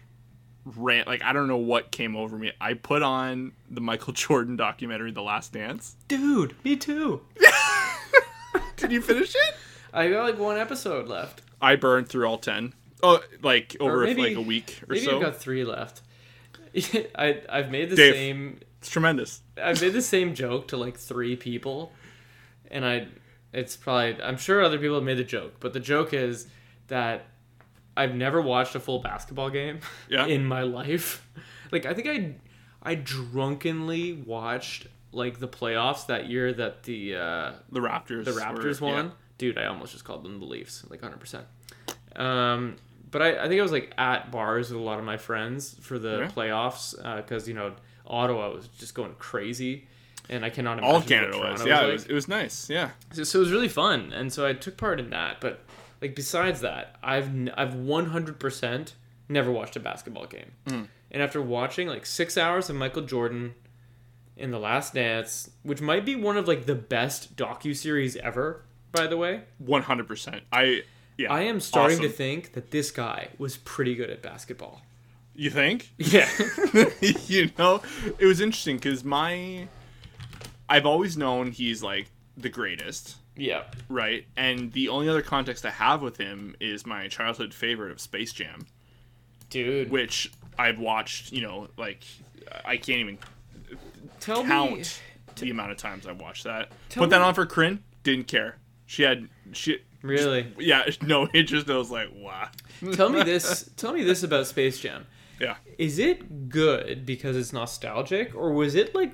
[0.65, 4.56] rant like i don't know what came over me i put on the michael jordan
[4.56, 7.21] documentary the last dance Dude, me too.
[8.78, 9.56] did you finish it
[9.93, 11.41] I got like one episode left.
[11.62, 15.15] i burned through all 10 oh like over maybe- like a week or Maybe so
[15.17, 16.02] I've got three left.
[17.15, 18.13] I I've made the Dave.
[18.13, 21.91] same it's tremendous I've made the same joke to like three people,
[22.69, 23.08] and I
[23.54, 26.47] it's probably I'm sure other people have made the joke, but the joke is
[26.88, 27.26] that
[27.97, 30.25] I've never watched a full basketball game Yeah.
[30.36, 31.27] in my life.
[31.71, 32.36] Like I think I
[32.84, 38.80] I drunkenly watched like the playoffs that year that the uh, the raptors the Raptors
[38.82, 38.93] were- yeah.
[38.95, 39.12] won.
[39.38, 41.45] Dude, I almost just called them the Leafs, like 100%.
[42.15, 42.75] Um,
[43.10, 45.75] but I, I think I was like at bars with a lot of my friends
[45.82, 46.27] for the Yeah.
[46.27, 47.73] playoffs because, you know,
[48.06, 49.88] Ottawa was just going crazy.
[50.30, 51.65] And I cannot imagine all Canada was.
[51.65, 51.93] Yeah, it like.
[51.93, 52.69] was, it was nice.
[52.69, 52.91] Yeah.
[53.13, 55.41] So, so it was really fun, and so I took part in that.
[55.41, 55.65] But
[56.01, 58.95] like besides that, I've I've one hundred percent
[59.29, 60.51] never watched a basketball game.
[60.65, 60.87] Mm.
[61.11, 63.53] And after watching like six hours of Michael Jordan
[64.35, 68.63] in The Last Dance, which might be one of like the best docu series ever,
[68.91, 70.43] by the way, One hundred percent.
[70.51, 70.83] I
[71.17, 71.31] yeah.
[71.31, 74.81] I am starting to think that this guy was pretty good at basketball.
[75.35, 75.91] You think?
[75.97, 76.29] Yeah.
[77.01, 77.81] you know,
[78.19, 79.67] it was interesting because my,
[80.67, 83.63] I've always known he's like the greatest, yeah.
[83.89, 84.26] right?
[84.36, 88.34] And the only other context I have with him is my childhood favorite of Space
[88.34, 88.65] Jam,
[89.50, 91.32] Dude, which I've watched.
[91.32, 92.04] You know, like
[92.65, 93.17] I can't even
[94.20, 95.02] tell me count
[95.38, 96.70] the amount of times I've watched that.
[96.94, 97.84] Put that me- on for Corinne.
[98.04, 98.58] Didn't care.
[98.86, 99.80] She had she.
[100.02, 100.52] Really?
[100.58, 101.70] Yeah, no interest.
[101.70, 102.50] I was like, wow.
[102.94, 105.06] tell me this tell me this about Space Jam.
[105.39, 105.56] Yeah.
[105.78, 109.13] Is it good because it's nostalgic, or was it like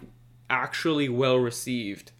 [0.50, 2.12] actually well received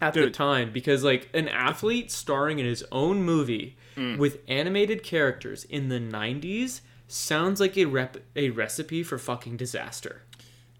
[0.00, 0.72] at the time?
[0.72, 4.18] Because like an athlete starring in his own movie Mm.
[4.18, 10.22] with animated characters in the '90s sounds like a rep a recipe for fucking disaster.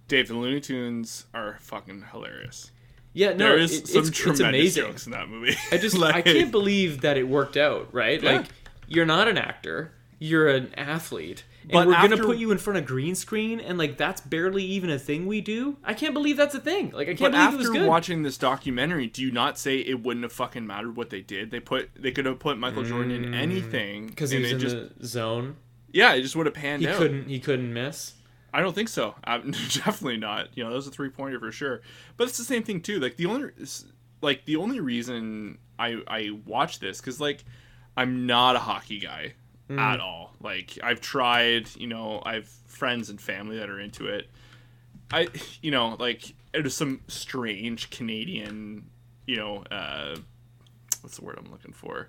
[0.06, 2.70] Dave, the Looney Tunes are fucking hilarious.
[3.12, 4.84] Yeah, no, there is it- some it's, it's tremendous amazing.
[4.84, 5.56] jokes in that movie.
[5.72, 8.22] I just like, I can't believe that it worked out, right?
[8.22, 8.32] Yeah.
[8.38, 8.46] Like
[8.86, 11.42] you're not an actor, you're an athlete.
[11.62, 14.64] And But we're gonna put you in front of green screen and like that's barely
[14.64, 15.76] even a thing we do.
[15.84, 16.90] I can't believe that's a thing.
[16.90, 17.88] Like I can't But believe it was after good.
[17.88, 21.50] watching this documentary, do you not say it wouldn't have fucking mattered what they did?
[21.50, 24.58] They put they could have put Michael Jordan in mm, anything because he was in
[24.58, 25.56] just the zone.
[25.92, 26.96] yeah, it just would have panned He out.
[26.96, 28.14] couldn't he couldn't miss.
[28.52, 29.14] I don't think so.
[29.24, 30.48] I'm definitely not.
[30.56, 31.82] You know, that was a three pointer for sure.
[32.16, 32.98] But it's the same thing too.
[32.98, 33.50] Like the only
[34.22, 37.44] like the only reason I I watch this because like
[37.96, 39.34] I'm not a hockey guy
[39.70, 39.78] Mm.
[39.78, 40.34] at all.
[40.42, 41.68] Like I've tried.
[41.76, 44.28] You know, I've friends and family that are into it.
[45.12, 45.28] I
[45.62, 48.90] you know like it was some strange Canadian.
[49.26, 50.16] You know, uh,
[51.02, 52.08] what's the word I'm looking for?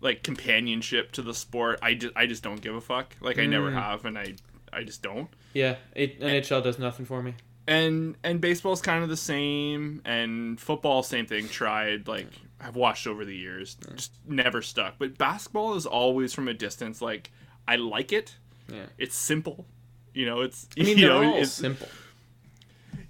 [0.00, 1.78] Like companionship to the sport.
[1.82, 3.14] I just I just don't give a fuck.
[3.20, 3.74] Like I never Mm.
[3.74, 4.34] have, and I
[4.72, 7.34] I just don't Yeah, it, NHL does nothing for me.
[7.66, 12.26] and and baseball's kind of the same and football same thing tried like
[12.64, 14.94] i've watched over the years just never stuck.
[14.98, 17.30] But basketball is always from a distance like
[17.68, 18.36] i like it.
[18.72, 18.86] Yeah.
[18.98, 19.66] it's simple.
[20.14, 21.88] You know it's I mean, you know all it's simple,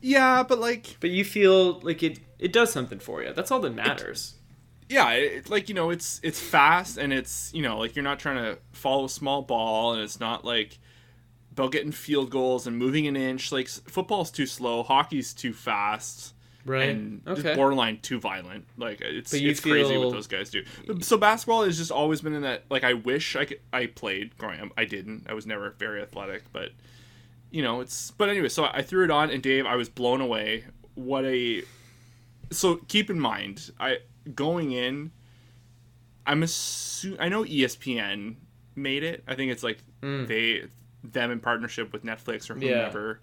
[0.00, 3.32] yeah but like but you feel like it it does something for you.
[3.32, 4.34] That's all that matters.
[4.88, 8.18] yeah it, like you know it's it's fast and it's you know like you're not
[8.18, 10.78] trying to follow a small ball and it's not like
[11.52, 13.52] about getting field goals and moving an inch.
[13.52, 14.82] Like football's too slow.
[14.82, 16.33] Hockey's too fast
[16.66, 16.88] Right.
[16.88, 17.54] and just okay.
[17.54, 18.66] borderline too violent.
[18.76, 20.64] Like it's it's crazy what those guys do.
[21.00, 22.64] So basketball has just always been in that.
[22.70, 24.68] Like I wish I could, I played growing up.
[24.76, 25.26] I didn't.
[25.28, 26.70] I was never very athletic, but
[27.50, 28.10] you know it's.
[28.12, 30.64] But anyway, so I threw it on, and Dave, I was blown away.
[30.94, 31.62] What a.
[32.50, 33.98] So keep in mind, I
[34.34, 35.10] going in.
[36.26, 38.36] I'm assu- I know ESPN
[38.74, 39.22] made it.
[39.28, 39.78] I think it's like
[40.26, 40.64] they
[41.02, 42.62] them in partnership with Netflix or Mm.
[42.62, 43.16] Yeah.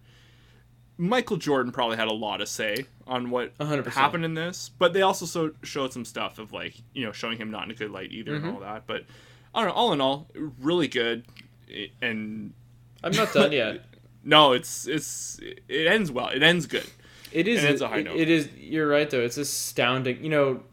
[0.98, 3.88] Michael Jordan probably had a lot to say on what 100%.
[3.88, 7.38] happened in this, but they also so showed some stuff of like you know showing
[7.38, 8.46] him not in a good light either Mm-hmm.
[8.48, 8.86] and all that.
[8.88, 9.06] But
[9.56, 9.76] I don't know.
[9.76, 10.28] All in all,
[10.60, 11.26] really good.
[12.02, 12.54] And
[13.04, 13.86] I'm not done yet.
[14.24, 16.28] no, it's it's it ends well.
[16.30, 16.86] It ends good.
[17.32, 17.64] It is.
[17.64, 18.18] And it's a high it- note.
[18.18, 18.50] it is.
[18.58, 19.22] You're right though.
[19.22, 20.24] It's astounding.
[20.24, 20.64] You know,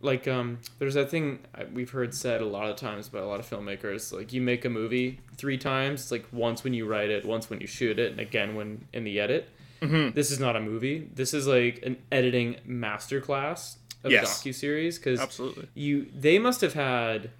[0.00, 1.40] like um, there's that thing
[1.72, 4.12] we've heard said a lot of times by a lot of filmmakers.
[4.12, 6.02] Like you make a movie three times.
[6.02, 8.86] It's like once when you write it, once when you shoot it, and again when
[8.92, 9.50] in the edit.
[9.82, 10.14] Mm-hmm.
[10.14, 11.08] This is not a movie.
[11.14, 14.44] This is like an editing masterclass of Yes.
[14.44, 15.68] a docu series because Absolutely.
[15.74, 17.30] you they must have had.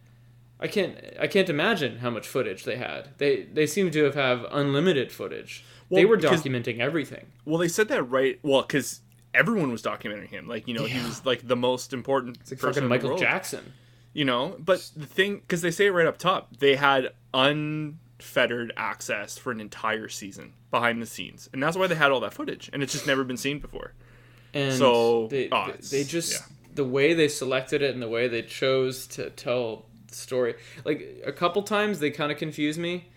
[0.59, 0.97] I can't.
[1.21, 3.11] I can't imagine how much footage they had.
[3.19, 5.65] They they seem to have have unlimited footage.
[5.91, 7.27] they were documenting everything.
[7.45, 8.39] Well, they said that right.
[8.43, 9.01] Well, because
[9.35, 10.49] everyone was documenting him.
[10.49, 12.95] Like you know, he was like the most important It's like person fucking in the
[13.09, 13.19] Michael.
[13.19, 13.73] Jackson.
[14.15, 17.13] You know, but the thing, because they say it right up top, they had
[18.19, 22.21] unfettered access for an entire season behind the scenes, and that's why they had all
[22.21, 23.93] that footage, and it's just never been seen before.
[24.55, 26.47] And So, they, oh, they- just yeah.
[26.75, 30.55] the way they selected it and the way they chose to tell the story.
[30.85, 33.09] Like a couple times they kind of confuse me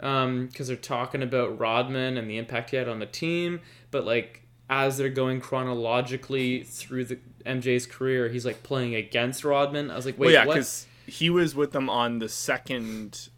[0.00, 4.04] um, because they're talking about Rodman and the impact he had on the team, but
[4.04, 9.90] like as they're going chronologically through the MJ's career, he's like playing against Rodman.
[9.90, 10.54] I was like, wait, well, yeah, what?
[10.54, 13.28] because he was with them on the second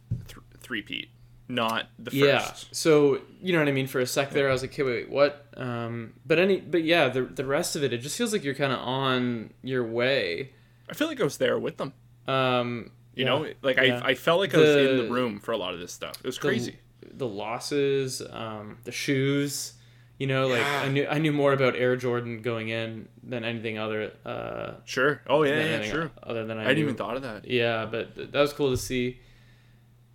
[0.71, 1.09] three-peat,
[1.49, 2.23] not the first.
[2.23, 2.53] Yeah.
[2.71, 3.89] So you know what I mean.
[3.89, 7.09] For a sec there, I was like, "Okay, wait, what?" Um, but any, but yeah,
[7.09, 10.53] the the rest of it, it just feels like you're kind of on your way.
[10.89, 11.93] I feel like I was there with them.
[12.29, 13.31] Um, You yeah.
[13.31, 14.01] know, like yeah.
[14.05, 15.93] I, I felt like I was in The- the room for a lot of this
[15.93, 16.15] stuff.
[16.23, 16.79] It was crazy.
[17.13, 19.75] The, losses, um, the shoes.
[20.19, 20.83] You know, like Yeah.
[20.85, 24.13] I knew I knew more about Air Jordan going in than anything other.
[24.25, 25.23] Uh, Sure.
[25.27, 26.11] Oh yeah, yeah, sure.
[26.23, 26.85] Other than I, I hadn't knew.
[26.85, 27.49] even thought of that.
[27.49, 29.19] Yeah, but that was cool to see.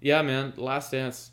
[0.06, 1.32] Yeah, man, Last Dance.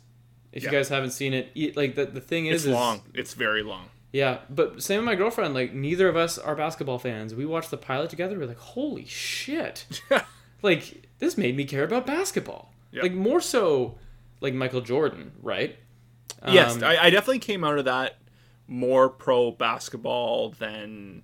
[0.51, 0.71] If Yeah.
[0.71, 3.01] you guys haven't seen it, like the the thing is, It's is long.
[3.13, 3.85] It's very long.
[4.11, 5.53] Yeah, but same with my girlfriend.
[5.53, 7.35] Like neither of us are basketball fans.
[7.35, 8.37] We watched the pilot together.
[8.39, 9.85] We're like, holy shit!
[10.63, 12.73] like this made me care about basketball.
[12.91, 13.03] Yep.
[13.03, 13.97] Like more so,
[14.41, 15.75] like Michael Jordan, right?
[16.47, 18.17] yes, Um, I, I definitely came out of that
[18.67, 21.21] more pro basketball than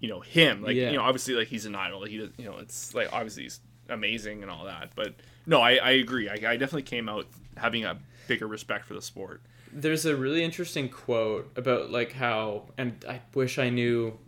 [0.00, 0.62] you know him.
[0.62, 0.90] Like Yeah.
[0.90, 2.00] you know, obviously, like he's an idol.
[2.02, 4.92] Like, he does, you know, it's like obviously he's amazing and all that.
[4.94, 5.14] But
[5.46, 6.28] no, I, I agree.
[6.28, 7.26] I, I definitely came out
[7.56, 9.42] having a bigger respect for the sport.
[9.72, 14.18] there's a really interesting quote about like how, and I wish I knew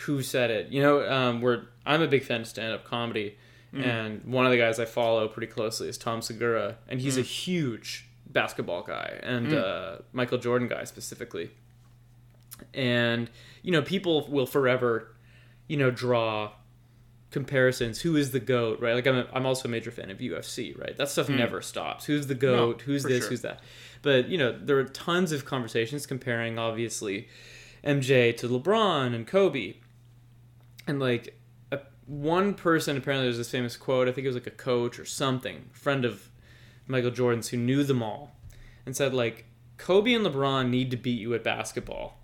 [0.00, 0.68] who said it.
[0.68, 3.36] You know, um, where I'm a big fan of stand up comedy,
[3.72, 7.22] and one of the guys I follow pretty closely is Tom Segura, and he's a
[7.22, 11.50] huge basketball guy and uh, Michael Jordan guy specifically.
[12.74, 13.30] And
[13.62, 15.14] you know, people will forever,
[15.68, 16.52] you know, draw
[17.30, 18.00] comparisons.
[18.00, 18.94] Who is the goat, right?
[18.94, 20.96] Like I'm, a, I'm also a major fan of UFC, right?
[20.96, 21.36] That stuff hmm.
[21.36, 22.04] never stops.
[22.04, 22.78] Who's the goat?
[22.80, 23.22] No, who's this?
[23.22, 23.30] sure.
[23.30, 23.60] Who's that?
[24.02, 27.28] But you know, there are tons of conversations comparing, obviously,
[27.84, 29.74] MJ to LeBron and Kobe,
[30.86, 31.38] and like
[31.70, 34.08] a, one person apparently there's this famous quote.
[34.08, 36.30] I think it was like a coach or something, friend of
[36.86, 38.32] Michael Jordan's who knew them all,
[38.84, 39.44] and said like
[39.78, 42.18] Kobe and LeBron need to beat you at basketball.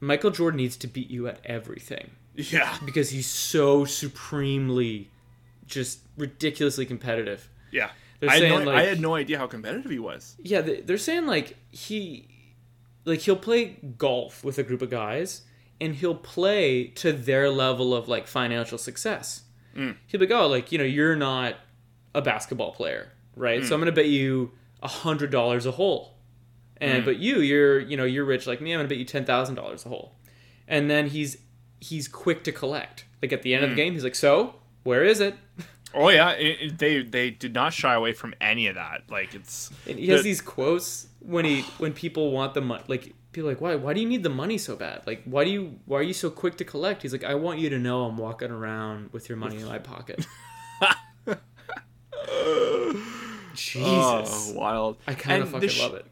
[0.00, 2.76] Michael Jordan needs to beat you at everything Yeah.
[2.84, 5.10] because he's so supremely
[5.66, 7.48] just ridiculously competitive.
[7.70, 7.90] Yeah.
[8.20, 10.36] They're I had, no, like- I had no idea how competitive he was.
[10.42, 12.28] Yeah, they- they're saying like he
[13.04, 15.42] like he'll play golf with a group of guys
[15.80, 19.42] and he'll play to their level of like financial success.
[19.76, 19.96] Mm.
[20.06, 21.56] He'll be like, "Oh, like, you know, you're not
[22.14, 23.64] a basketball player, right?
[23.64, 26.14] So I'm going to bet you a $100 a hole."
[26.76, 27.04] And Mm.
[27.06, 28.72] but you, you're, you know, you're rich like me.
[28.72, 30.14] I'm going to bet you $10,000 a hole.
[30.68, 31.38] And then he's
[31.82, 33.04] he's quick to collect.
[33.20, 33.82] Like at the end of the hmm.
[33.82, 35.34] game, he's like, "So, where is it?"
[35.94, 39.02] Oh yeah, it, it- they they did not shy away from any of that.
[39.10, 42.82] Like it's And he has The- these quotes when he when people want the money.
[42.88, 45.02] Like people are like, why why do you need the money so bad?
[45.06, 47.02] Like why do you why are you so quick to collect?
[47.02, 49.78] He's like, I want you to know I'm walking around with your money in my
[49.78, 50.26] pocket.
[53.54, 54.96] Jesus, oh, wild.
[55.06, 56.06] I kind of fucking sh- love it.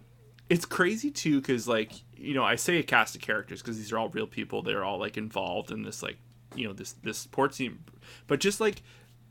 [0.49, 3.93] It's crazy too, because like you know, I say a cast of characters because these
[3.93, 4.63] are all real people.
[4.63, 6.19] They're all like involved in this like
[6.55, 7.83] you know this this sports team,
[8.27, 8.83] but just like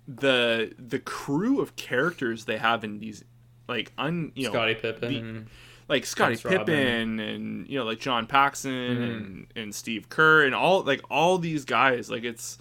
[0.07, 3.23] the the crew of characters they have in these
[3.67, 5.33] like un you know Scottie Pippen.
[5.45, 5.45] the-
[5.87, 6.05] like
[6.45, 6.65] Rodman.
[6.65, 9.03] Pippen and you know like John Paxson Mm-hmm.
[9.03, 12.57] and and Steve Kerr and all like all these guys like it's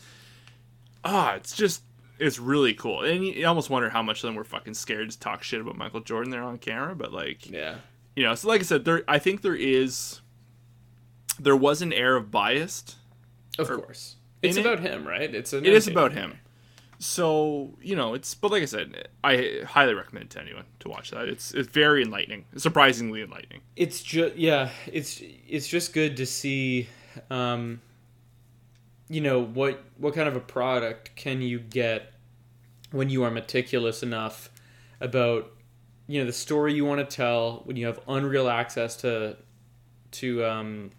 [1.05, 1.83] ah it's just
[2.19, 5.11] it's really cool and you, you almost wonder how much of them were fucking scared
[5.11, 7.77] to talk shit about Michael Jordan there on camera but like yeah,
[8.19, 10.21] you know so like I said there I think there is
[11.39, 12.97] there was an air of biased.
[13.59, 14.17] of course.
[14.43, 15.33] It's in it- about him, right?
[15.33, 16.39] It's an it is about him
[16.99, 20.89] so you know it's but like I said I highly recommend it to anyone to
[20.89, 26.17] watch that it's it's very enlightening surprisingly enlightening it's just yeah it's it's just good
[26.17, 26.89] to see
[27.31, 27.81] um
[29.09, 32.13] you know what what kind of a product can you get
[32.91, 34.51] when you are meticulous enough
[35.01, 35.53] about
[36.09, 39.37] you know the story you want to tell when you have unreal access to
[40.11, 40.91] to um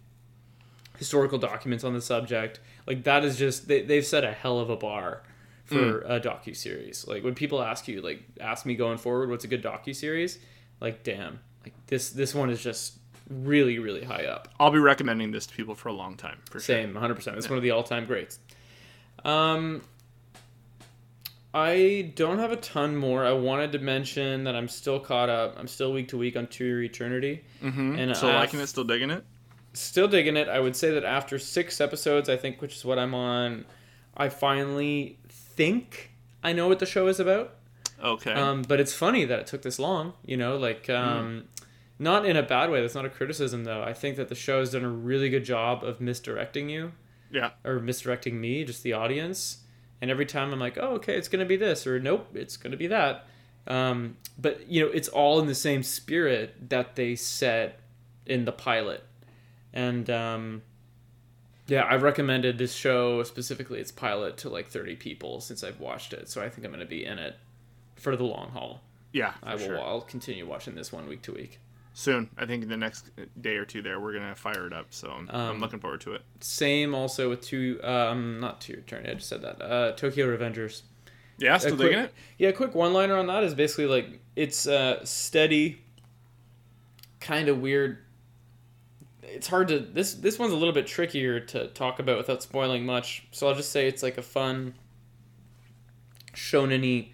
[0.98, 4.70] historical documents on the subject like that is just they, they've set a hell of
[4.70, 5.24] a bar
[5.66, 9.44] for a docu series like when people ask you like ask me going forward what's
[9.44, 10.40] a good docu series
[10.82, 11.40] like damn.
[11.64, 12.98] Like this this one is just
[13.30, 14.48] really really high up.
[14.60, 16.76] I'll be recommending this to people for a long time for sure.
[16.76, 18.40] same 100% it's one of the all-time greats.
[19.24, 19.82] Um
[21.54, 25.56] i don't have a ton more i wanted to mention that i'm still caught up
[25.58, 27.96] i'm still week to week on to your eternity Mm-hmm.
[28.00, 29.24] And still af- liking it, still digging it.
[29.74, 32.98] still digging it i would say that after six episodes i think which is what
[33.00, 33.66] i'm on
[34.16, 36.12] i finally think
[36.44, 37.56] i know what the show is about
[38.02, 38.32] Okay.
[38.32, 41.50] um, but it's funny that it took this long, you know, like um,
[42.00, 42.80] not in a bad way.
[42.80, 43.84] That's not a criticism, though.
[43.84, 46.94] I think that the show has done a really good job of misdirecting you
[47.30, 47.50] yeah.
[47.66, 49.64] or misdirecting me, just the audience.
[50.02, 52.78] And every time I'm like, oh, okay, it's gonna be this, or nope, it's gonna
[52.78, 53.26] be that.
[53.68, 57.80] Um, but you know, it's all in the same spirit that they set
[58.26, 59.04] in the pilot.
[59.74, 60.62] And um,
[61.68, 66.14] yeah, I've recommended this show specifically its pilot to like 30 people since I've watched
[66.14, 66.30] it.
[66.30, 67.36] So I think I'm gonna be in it
[67.96, 68.82] for the long haul.
[69.12, 69.34] Yeah.
[69.44, 69.62] I will.
[69.62, 69.82] sure.
[69.82, 71.60] I'll continue watching this one week to week.
[71.94, 72.30] Soon.
[72.38, 73.10] I think in the next
[73.42, 74.88] day or two there, we're going to fire it up.
[74.92, 76.22] So I'm, I'm Um, looking forward to it.
[76.40, 77.80] Same also with two.
[77.84, 78.84] Um, not two.
[78.88, 79.06] Turn.
[79.06, 79.62] I just said that.
[79.62, 80.84] Uh, Tokyo Revengers.
[81.40, 82.14] Yeah, still quick- digging it?
[82.38, 85.82] Yeah, quick one liner on that is basically like it's uh, steady,
[87.20, 88.00] kind of weird.
[89.24, 92.86] It's hard to this this one's a little bit trickier to talk about without spoiling
[92.86, 93.28] much.
[93.32, 94.74] So I'll just say it's like a fun
[96.34, 97.10] shonen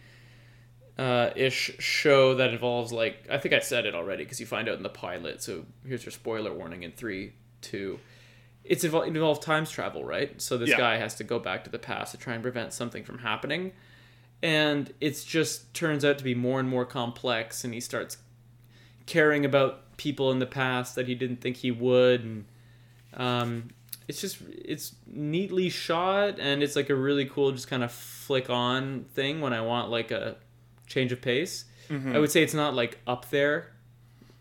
[0.98, 4.70] uh, ish show that involves like I think I said it already because you find
[4.70, 5.42] out in the pilot.
[5.44, 8.00] So here's your spoiler warning in three, two.
[8.64, 10.42] It's invol- it involves times travel, right?
[10.42, 10.78] So this Yeah.
[10.78, 13.74] guy has to go back to the past to try and prevent something from happening
[14.44, 18.18] and it's just turns out to be more and more complex and he starts
[19.06, 22.46] caring about people in the past that he didn't think he would and
[23.14, 23.70] um,
[24.08, 28.50] it's just it's neatly shot and it's like a really cool just kind of flick
[28.50, 30.36] on thing when i want like a
[30.88, 31.66] change of pace
[32.14, 33.72] i would say it's not like up there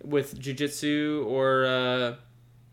[0.03, 2.15] with jujutsu or uh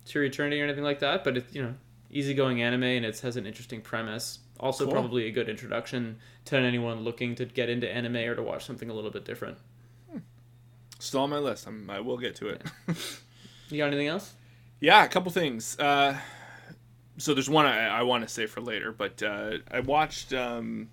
[0.06, 1.74] to eternity or anything like that but it's you know
[2.10, 4.94] easygoing anime and it has an interesting premise also Cool.
[4.94, 8.90] probably a good introduction to anyone looking to get into anime or to watch something
[8.90, 9.58] a little bit different
[11.00, 11.66] Still on my list.
[11.66, 12.62] I'm, I will get to it.
[13.70, 14.34] you got anything else
[14.80, 15.78] Yeah, a couple things.
[15.80, 16.16] Uh,
[17.18, 20.90] so there's one I, I want to say for later, but uh, I watched um,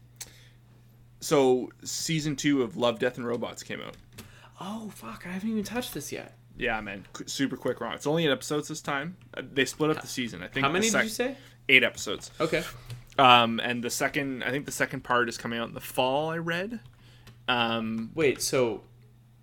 [1.20, 3.96] so season two of Love, Death, and Robots came out.
[4.60, 5.24] Oh fuck!
[5.26, 6.36] I haven't even touched this yet.
[6.56, 7.94] Yeah, man, Qu- super quick run.
[7.94, 9.16] It's only eight episodes this time.
[9.32, 10.42] Uh, They split up the season.
[10.42, 10.66] I think.
[10.66, 11.36] How many sec- did you say?
[11.68, 12.30] Eight episodes.
[12.40, 12.64] Okay.
[13.18, 16.30] Um, and the second, I think the second part is coming out in the fall.
[16.30, 16.80] I read.
[17.46, 18.42] Um, Wait.
[18.42, 18.82] So,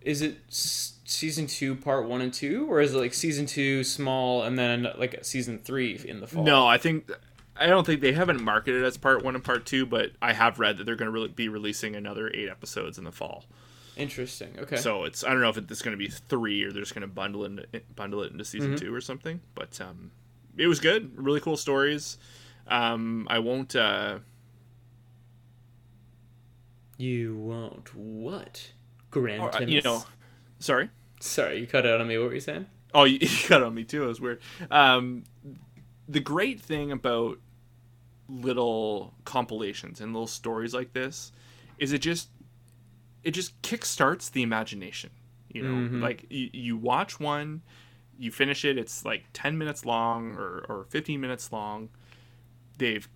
[0.02, 3.84] is it s- season two, part one and two, or is it like season two,
[3.84, 6.44] small, and then like season three in the fall?
[6.44, 7.10] no, I think.
[7.58, 10.34] I don't think they haven't marketed it as part one and part two, but I
[10.34, 13.46] have read that they're going to really be releasing another eight episodes in the fall.
[13.96, 14.56] Interesting.
[14.60, 14.76] Okay.
[14.76, 17.08] So it's I don't know if it's going to be three or they're just going
[17.08, 18.86] to bundle it bundle it into season Mm-hmm.
[18.86, 19.40] two or something.
[19.54, 20.12] But um,
[20.58, 22.18] it was good, really cool stories.
[22.68, 23.74] Um, I won't.
[23.76, 24.20] Uh,
[26.98, 28.72] you won't what?
[29.12, 29.42] Grand.
[29.42, 30.04] or, uh, you know,
[30.60, 30.90] sorry.
[31.20, 32.18] Sorry, you cut out on me.
[32.18, 32.66] What were you saying?
[32.94, 34.04] Oh, you, you got on me too.
[34.04, 34.42] It was weird.
[34.72, 35.24] Um,
[36.08, 37.40] the great thing about
[38.28, 41.32] little compilations and little stories like this
[41.78, 42.30] is it just
[43.24, 45.10] it just kickstarts the imagination.
[45.50, 47.62] You know, like you, you watch one,
[48.20, 48.78] you finish it.
[48.78, 51.90] It's like ten minutes long or or fifteen minutes long.
[52.78, 53.08] They've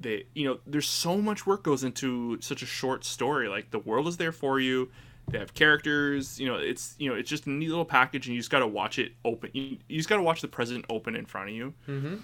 [0.00, 3.48] they you know there's so much work goes into such a short story.
[3.48, 4.90] Like the world is there for you.
[5.30, 6.38] They have characters.
[6.40, 8.58] You know, it's you know it's just a neat little package, and you just got
[8.58, 9.50] to watch it open.
[9.54, 12.16] You, you just got to watch the president open in front of you, Mm-hmm.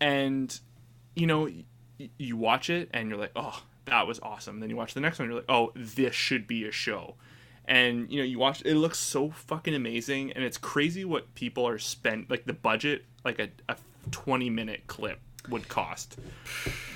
[0.00, 0.60] and
[1.16, 1.48] you know
[2.18, 4.60] you watch it and you're like, oh, that was awesome.
[4.60, 7.14] Then you watch the next one, you're like, oh, this should be a show.
[7.66, 11.66] And you know, you watch it looks so fucking amazing, and it's crazy what people
[11.66, 13.76] are spent like the budget like a, a
[14.10, 15.18] 20 minute clip
[15.48, 16.18] would cost.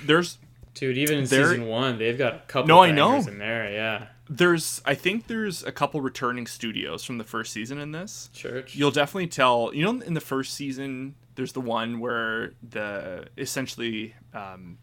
[0.04, 0.36] There's
[0.74, 2.68] Dude, even in season one, they've got a couple.
[2.68, 3.16] No, I know.
[3.16, 3.72] in there.
[3.72, 4.06] Yeah.
[4.28, 8.30] there's I think there's a couple returning studios from the first season in this.
[8.32, 8.76] Church.
[8.76, 9.72] You'll definitely tell.
[9.74, 14.78] You know, in the first season, there's the one where the essentially um,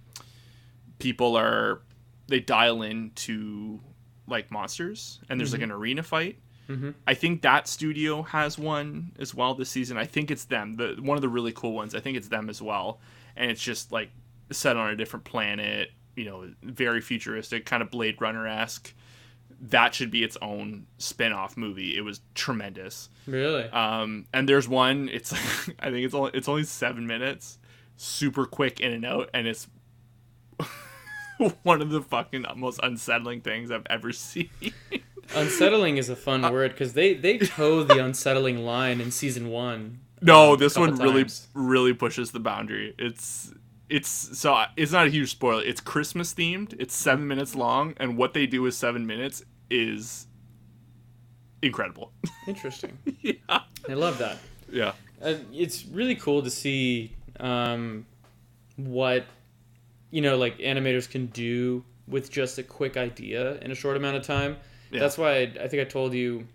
[1.00, 1.82] people are
[2.28, 3.80] they dial into
[4.28, 6.40] like monsters, and there's like an arena fight.
[6.68, 6.96] Mhm.
[7.06, 9.98] I think that studio has one as well this season.
[9.98, 10.74] I think it's them.
[10.78, 11.94] The one of the really cool ones.
[11.94, 13.00] I think it's them as well,
[13.36, 14.10] and it's just like
[14.52, 15.92] set on a different planet.
[16.16, 18.94] You know, very futuristic, kind of Blade Runner esque.
[19.62, 21.96] That should be its own spin-off movie.
[21.96, 23.10] It was tremendous.
[23.28, 23.64] Really?
[23.66, 25.08] Um, and there's one.
[25.10, 25.34] It's
[25.80, 27.60] I think it's only it's only seven minutes,
[27.96, 29.68] super quick in and out, and it's
[31.64, 34.50] one of the fucking most unsettling things I've ever seen.
[35.36, 39.50] unsettling is a fun Uh, word because they they toe the unsettling line in season
[39.50, 40.00] one.
[40.22, 41.48] no, this one really times.
[41.54, 42.94] really pushes the boundary.
[42.98, 43.54] It's
[43.90, 45.64] it's so it's not a huge spoiler.
[45.64, 46.74] It's Christmas themed.
[46.80, 50.28] It's seven minutes long, and what they do with seven minutes is
[51.62, 52.12] incredible.
[52.48, 52.98] Interesting.
[53.22, 53.34] yeah,
[53.90, 54.38] I love that.
[54.72, 58.06] yeah, Uh, it's really cool to see um,
[58.78, 59.26] what
[60.16, 64.16] you know, like animators can do with just a quick idea in a short amount
[64.16, 64.56] of time.
[64.90, 65.02] Yeah.
[65.02, 66.48] That's why I, I think I told you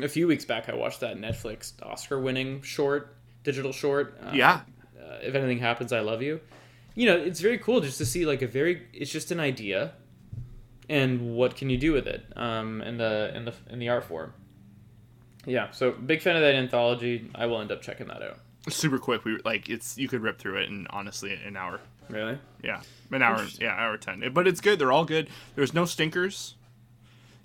[0.00, 0.70] a few weeks back.
[0.70, 3.14] I watched that Netflix Oscar-winning short,
[3.44, 4.18] digital short.
[4.24, 4.62] uh, yeah.
[4.98, 6.40] uh, if anything happens, I love you.
[6.94, 8.86] You know, it's very cool just to see like a very.
[8.94, 9.92] It's just an idea,
[10.88, 12.24] and what can you do with it?
[12.36, 14.32] Um, in the in the in the art form.
[15.44, 17.30] Yeah, so big fan of that anthology.
[17.34, 18.38] I will end up checking that out.
[18.70, 19.26] Super quick.
[19.26, 21.78] We like it's you could rip through it in honestly an hour.
[22.08, 22.38] Really?
[22.62, 23.46] Yeah, an hour.
[23.60, 24.22] Yeah, hour ten.
[24.32, 24.78] But it's good.
[24.78, 25.28] They're all good.
[25.54, 26.56] There's no stinkers.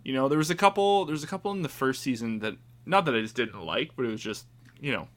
[0.04, 1.06] You know, there was a couple.
[1.06, 2.56] There's a couple in the first season that
[2.86, 4.46] not that I just didn't like, but it was just
[4.80, 5.08] you know,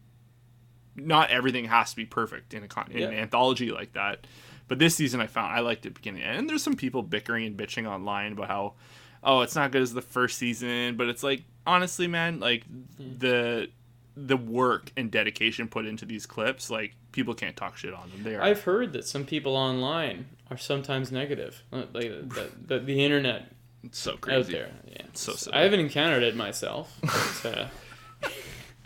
[0.96, 4.26] not everything has to be perfect in a con- in an anthology like that.
[4.68, 7.56] But this season, I found I liked it beginning, and there's some people bickering and
[7.56, 8.74] bitching online about how,
[9.22, 10.96] oh, it's not good as the first season.
[10.96, 13.18] But it's like honestly, man, like hmm.
[13.18, 13.68] the
[14.16, 18.22] the work and dedication put into these clips, like people can't talk shit on them.
[18.22, 21.62] They are I've heard that some people online are sometimes negative.
[21.72, 23.52] Uh, Like the, the, the internet
[23.82, 24.70] it's so crazy out there.
[24.86, 25.02] Yeah.
[25.06, 25.56] it's So silly.
[25.56, 26.96] I haven't encountered it myself.
[27.42, 28.28] But, uh,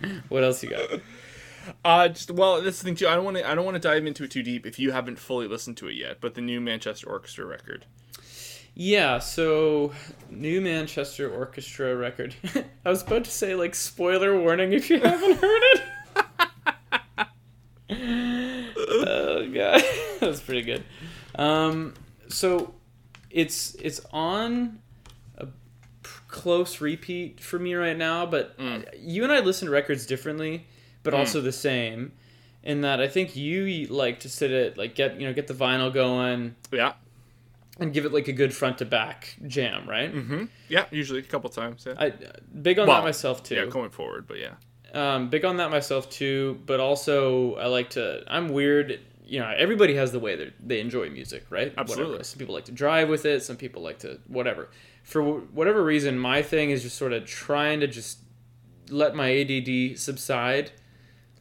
[0.29, 1.01] what else you got?
[1.85, 3.09] Uh, just well, that's the thing too.
[3.09, 3.49] I don't want to.
[3.49, 5.89] I don't want to dive into it too deep if you haven't fully listened to
[5.89, 6.21] it yet.
[6.21, 7.87] But the new Manchester Orchestra record.
[8.75, 9.93] Yeah, so
[10.31, 12.35] new Manchester Orchestra record.
[12.85, 15.83] I was about to say like spoiler warning if you haven't heard it.
[18.77, 19.83] oh god,
[20.21, 20.85] that's pretty good.
[21.37, 21.95] Um,
[22.29, 22.75] so
[23.31, 24.79] it's it's on
[25.39, 25.49] a
[26.29, 28.57] close repeat for me right now, but
[28.99, 30.67] you and I listen to records differently,
[31.03, 32.13] but also the same.
[32.63, 35.55] In that I think you like to sit at like get you know get the
[35.55, 36.95] vinyl going Yeah.
[37.79, 40.11] and give it like a good front to back jam, right?
[40.15, 40.45] Mm-hmm.
[40.71, 40.87] Yeah.
[40.91, 41.85] Usually a couple times.
[41.87, 41.93] Yeah.
[41.99, 42.15] I
[42.63, 43.57] big on Well, that myself too.
[43.57, 43.67] yeah.
[43.67, 44.55] Going forward, but yeah.
[44.95, 48.23] Um, big on that myself too, but also I like to.
[48.29, 51.73] I'm weird you know everybody has the way that they enjoy music, right?
[51.79, 52.07] Absolutely.
[52.13, 52.25] Whatever.
[52.25, 53.43] Some people like to drive with it.
[53.43, 54.69] Some people like to whatever.
[55.03, 58.19] For wh- whatever reason, my thing is just sort of trying to just
[58.91, 60.73] let my ADD subside,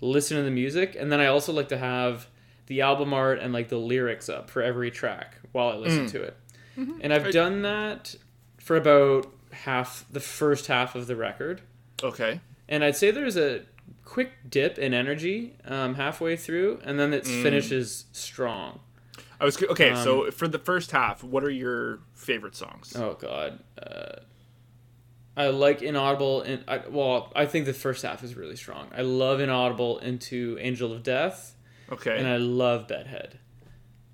[0.02, 2.28] listen to the music, and then I also like to have
[2.68, 6.22] the album art and like the lyrics up for every track while I listen to
[6.24, 6.38] it.
[6.78, 8.16] And I've I- done that
[8.60, 11.62] for about half the first half of the record
[12.02, 12.40] Okay.
[12.74, 13.62] And I'd say there's a
[14.04, 18.80] quick dip in energy um, halfway through, and then it finishes strong.
[19.40, 19.92] I was okay.
[19.92, 22.96] Um, so for the first half, what are your favorite songs?
[22.96, 24.22] Oh God, uh,
[25.38, 28.88] I like Inaudible, and I, well, I think the first half is really strong.
[28.98, 31.56] I love Inaudible into Angel of Death,
[31.92, 32.18] Okay.
[32.18, 33.38] and I love Bedhead.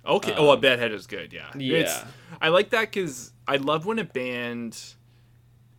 [0.04, 0.34] Okay.
[0.36, 1.32] oh, a bedhead is good.
[1.32, 1.50] Yeah.
[1.56, 1.78] yeah.
[1.78, 2.04] It's,
[2.40, 4.94] I like that because I love when a band,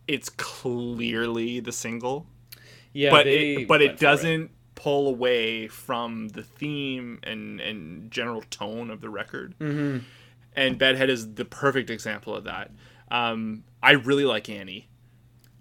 [0.06, 2.26] it's clearly the single,
[2.92, 8.90] Yeah, but it, but it doesn't pull away from the theme and and general tone
[8.90, 9.54] of the record.
[9.58, 9.98] Mm-hmm.
[10.54, 12.70] And bedhead is the perfect example of that.
[13.10, 14.88] Um, I really like Annie.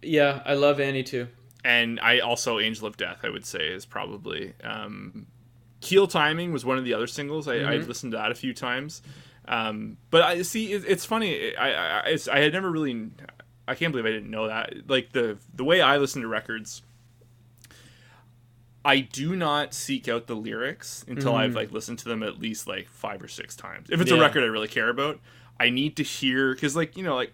[0.02, 1.28] Yeah, I love Annie too.
[1.64, 3.20] and I also Angel of Death.
[3.24, 5.28] I would say is probably um,
[5.80, 7.48] Keel Timing was one of the other singles.
[7.48, 9.02] I, I listened to that a few times,
[9.48, 11.56] um, but I see it, it's funny.
[11.56, 13.12] I I, it's, I had never really.
[13.68, 14.74] I can't believe I didn't know that.
[14.88, 16.82] Like the the way I listen to records.
[18.84, 22.68] I do not seek out the lyrics until I've like listened to them at least
[22.68, 23.90] like five or six times.
[23.92, 25.20] If it's a record I really care about,
[25.60, 27.32] I need to hear because like you know like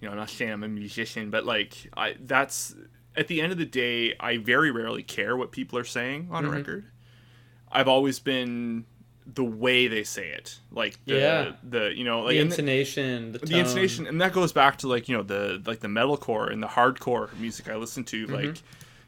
[0.00, 2.74] you know I'm not saying I'm a musician, but like I that's
[3.16, 6.44] at the end of the day, I very rarely care what people are saying on
[6.44, 6.84] a record.
[7.70, 8.84] I've always been
[9.26, 11.52] the way they say it, like the Yeah.
[11.62, 13.58] the you know like The the- intonation, the, the tone.
[13.60, 16.66] intonation and that goes back to like you know the like the metalcore and the
[16.66, 18.34] hardcore music i listen to Mm-hmm.
[18.34, 18.62] like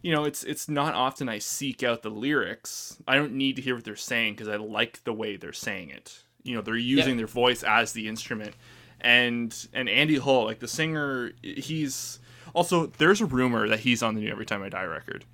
[0.04, 2.98] you know it's it's not often i seek out the lyrics.
[3.08, 5.88] I don't need to hear what they're saying because i like the way they're saying
[5.88, 6.22] it.
[6.42, 8.54] You know they're using their voice as the instrument.
[9.00, 12.18] And and andy hull like the singer he's
[12.54, 15.24] also there's a rumor that he's on the new every time i die record.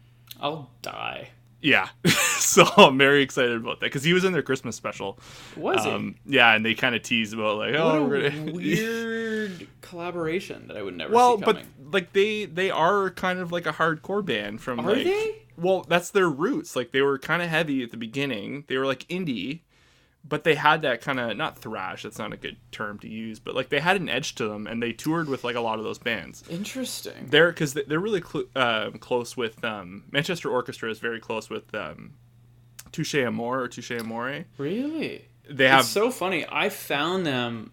[0.41, 1.31] I'll die.
[1.61, 1.89] Yeah.
[2.41, 5.19] So i'm very excited about that because he was in their christmas special.
[5.57, 5.91] Was he?
[5.91, 10.77] um yeah and they kind of teased about like What oh gonna- weird collaboration that
[10.77, 14.25] I would never well see but like they they are kind of like a hardcore
[14.25, 15.37] band from Are like they?
[15.57, 16.75] well that's their roots.
[16.75, 18.65] Like they were kind of heavy at the beginning.
[18.67, 19.61] They were like indie
[20.23, 23.39] but they had that kind of not thrash that's not a good term to use
[23.41, 25.79] but like they had an edge to them and they toured with like a lot
[25.79, 27.27] of those bands Interesting.
[27.31, 31.75] they're because they're really cl- uh, close with um, manchester orchestra is very close with
[31.75, 32.12] um,
[32.93, 35.25] touche amore or touche amore Really?
[35.49, 36.45] they have It's so funny.
[36.49, 37.73] I found them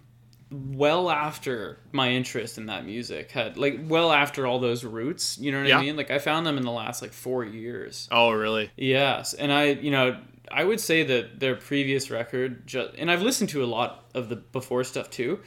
[0.50, 5.38] well after my interest in that music had like well after all those roots.
[5.38, 5.78] You know what Yeah.
[5.80, 5.95] I mean?
[5.98, 8.08] Like I found them in the last like four years.
[8.12, 10.18] oh really Yes, and I you know
[10.52, 14.30] I would say that their previous record just and I've listened to a lot of
[14.30, 15.39] the before stuff too,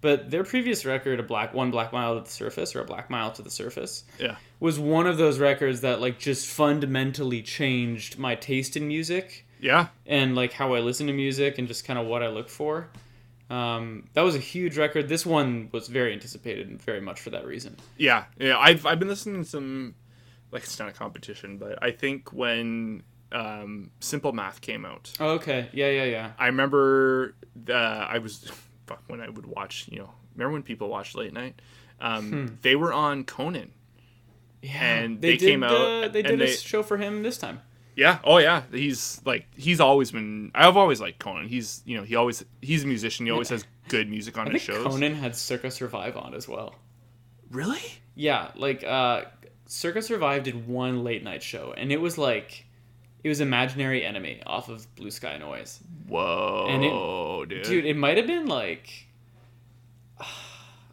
[0.00, 3.10] but their previous record, a black one black mile to the surface or a black
[3.10, 8.18] mile to the surface, yeah was one of those records that like just fundamentally changed
[8.18, 11.98] my taste in music yeah and like how I listen to music and just kind
[11.98, 12.88] of what I look for.
[13.50, 15.08] Um, that was a huge record.
[15.08, 17.76] This one was very anticipated and very much for that reason.
[17.96, 18.58] Yeah, yeah.
[18.58, 19.94] I've I've been listening to some,
[20.52, 23.02] like it's not a competition, but I think when
[23.32, 25.68] um, Simple Math came out, Oh, okay.
[25.72, 26.32] Yeah, yeah, yeah.
[26.38, 27.34] I remember
[27.68, 28.50] uh, I was
[29.06, 29.86] when I would watch.
[29.90, 31.60] You know, remember when people watched late night?
[32.00, 33.72] Um, They were on Conan.
[34.62, 34.82] Yeah.
[34.82, 37.60] And they came out, Uh, they did a they- show for him this time.
[37.94, 38.18] Yeah.
[38.22, 38.62] Oh yeah.
[38.70, 40.52] He's like he's always been.
[40.54, 41.48] I've always liked Conan.
[41.48, 43.26] He's you know he always he's a musician.
[43.26, 44.84] He always has good music on I his shows.
[44.86, 46.76] Conan had Circa Survive on as well.
[47.50, 47.82] Really?
[48.14, 49.22] Yeah, like uh,
[49.66, 52.66] Circa Survive did one late night show, and it was like
[53.28, 55.80] it was Imaginary Enemy off of Blue Sky Noise.
[56.06, 57.62] Whoa, And dude.
[57.64, 59.06] Dude, it might have been like.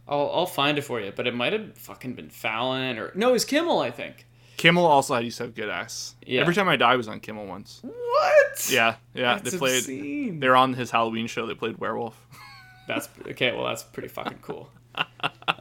[0.07, 3.29] I'll, I'll find it for you, but it might have fucking been Fallon or no,
[3.29, 4.27] it was Kimmel, I think.
[4.57, 6.15] Kimmel also used to have good ass.
[6.25, 6.41] Yeah.
[6.41, 7.79] Every time I die was on Kimmel once.
[7.81, 8.69] What?
[8.69, 9.35] Yeah, yeah.
[9.35, 9.77] That's they played.
[9.79, 10.39] obscene.
[10.41, 11.47] They're on his Halloween show.
[11.47, 12.15] They played werewolf.
[12.87, 13.51] That's okay.
[13.51, 14.69] Well, that's pretty fucking cool.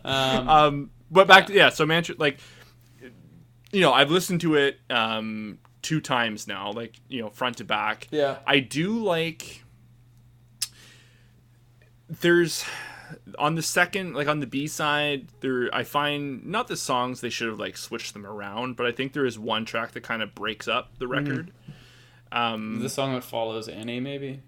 [0.04, 1.70] Um, but back to yeah.
[1.70, 2.38] So Manchester, like,
[3.72, 7.64] you know, I've listened to it um two times now, like you know, front to
[7.64, 8.09] back.
[8.11, 8.39] Yeah.
[8.47, 9.62] I do like.
[12.09, 12.64] There's
[13.39, 17.30] on the second, like on the B side, there I find not the songs they
[17.30, 20.22] should have like switched them around, but I think there is one track that kind
[20.22, 21.53] of breaks up the record.
[22.32, 24.41] Um, The song that follows Annie, maybe.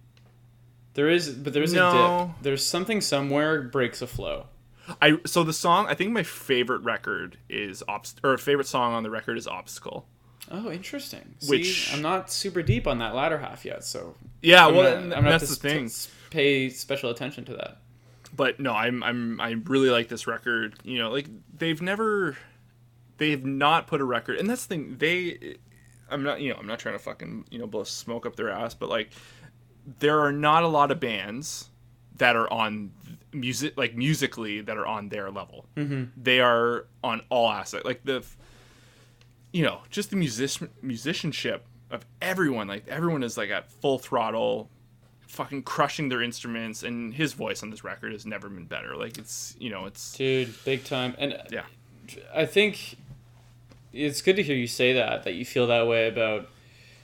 [0.94, 2.32] There is, but there's a No.
[2.34, 2.42] dip.
[2.42, 4.46] There's something somewhere breaks a flow.
[5.02, 9.02] I so the song I think my favorite record is obst or favorite song on
[9.02, 10.06] the record is Obstacle.
[10.50, 11.34] Oh, interesting.
[11.48, 15.16] Which- I'm not super deep on that latter half yet, so Yeah, I'm well, gonna-
[15.16, 15.90] I'm that's the thing.
[16.30, 17.78] pay special attention to that.
[18.34, 20.74] but no, I'm I'm I really like this record.
[20.84, 21.26] You know, like
[21.56, 22.36] they've never
[23.18, 24.96] they've not put a record, and that's the thing.
[24.98, 25.56] They,
[26.10, 28.50] I'm not you know I'm not trying to fucking you know blow smoke up their
[28.50, 29.10] ass, but like
[30.00, 31.70] there are not a lot of bands
[32.18, 32.90] that are on
[33.32, 35.66] music like musically that are on their level.
[35.76, 36.04] Mm-hmm.
[36.22, 38.22] They are on all aspects, like the
[39.52, 42.68] you know just the music musicianship of everyone.
[42.68, 44.68] Like everyone is like at full throttle
[45.28, 49.18] fucking crushing their instruments and his voice on this record has never been better like
[49.18, 51.14] it's you know it's Dude, big time.
[51.18, 51.64] And uh, yeah
[52.34, 52.96] I think
[53.92, 56.48] it's good to hear you say that that you feel that way about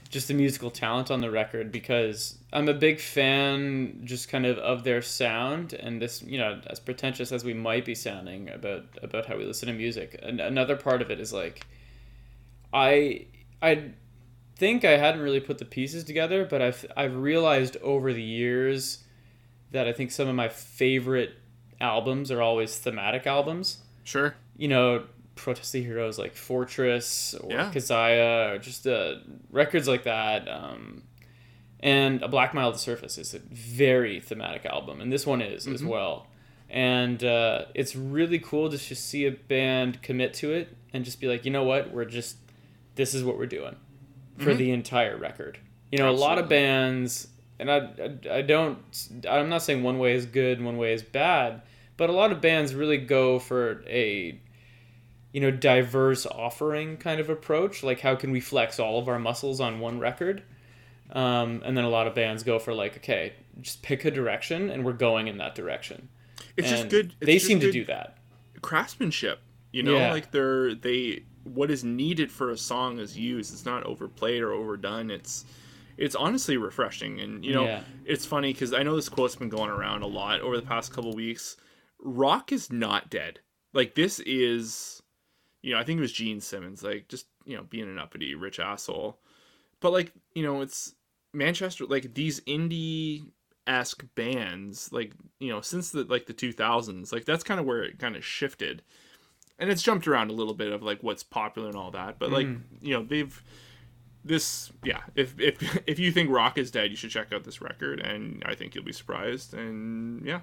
[0.09, 4.57] just the musical talent on the record because I'm a big fan just kind of
[4.59, 8.85] of their sound and this you know as pretentious as we might be sounding about
[9.01, 11.65] about how we listen to music and another part of it is like
[12.73, 13.27] I
[13.61, 13.91] I
[14.55, 19.03] think I hadn't really put the pieces together but I've I've realized over the years
[19.71, 21.31] that I think some of my favorite
[21.79, 25.05] albums are always thematic albums sure you know,
[25.35, 27.71] Protest the Hero's like Fortress or Yeah.
[27.71, 29.15] Kezia or just uh,
[29.49, 30.47] records like that.
[30.47, 31.03] Um,
[31.79, 35.67] and A Black Mile to Surface is a very thematic album, and this one is
[35.67, 36.27] as well.
[36.69, 41.19] And uh, it's really cool to just see a band commit to it and just
[41.19, 42.37] be like, you know what, we're just,
[42.95, 43.75] this is what we're doing
[44.39, 45.59] for the entire record.
[45.91, 47.27] You know, a lot of bands,
[47.59, 48.79] and I, I, I don't,
[49.29, 51.61] I'm not saying one way is good and one way is bad,
[51.97, 54.39] but a lot of bands really go for a
[55.31, 57.83] you know diverse offering kind of approach.
[57.83, 60.43] Like how can we flex all of our muscles on one record?
[61.11, 64.71] Um, and then a lot of bands go for like okay just pick a direction
[64.71, 66.09] and we're going in that direction.
[66.57, 68.17] It's just good it's they just seem to do that.
[68.61, 69.39] craftsmanship
[69.71, 70.11] you know Yeah.
[70.11, 73.53] like they're they what is needed for a song is used.
[73.53, 75.11] It's not overplayed or overdone.
[75.11, 75.45] It's
[75.97, 77.19] it's honestly refreshing.
[77.19, 77.83] And you know Yeah.
[78.05, 80.91] it's funny because i know this quote's been going around a lot over the past
[80.93, 81.57] couple weeks.
[81.99, 83.39] Rock is not dead.
[83.73, 85.01] Like this is
[85.61, 88.35] you know i think it was gene simmons like just you know being an uppity
[88.35, 89.19] rich asshole.
[89.79, 90.93] But like you know it's
[91.33, 93.23] manchester like these indie
[93.65, 97.81] esque bands like you know since the like the 2000s like that's kind of where
[97.83, 98.83] it kind of shifted
[99.59, 102.31] and it's jumped around a little bit of like what's popular and all that but
[102.31, 102.47] like
[102.81, 103.41] you know they've
[104.25, 107.61] this yeah if if if you think rock is dead you should check out this
[107.61, 110.39] record and i think you'll be surprised and yeah.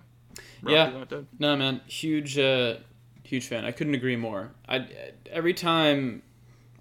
[0.62, 0.88] Rock Yeah.
[0.88, 1.26] is not dead.
[1.38, 2.76] No man huge uh
[3.24, 3.64] huge fan.
[3.64, 4.52] I couldn't agree more.
[4.68, 4.86] I
[5.30, 6.22] every time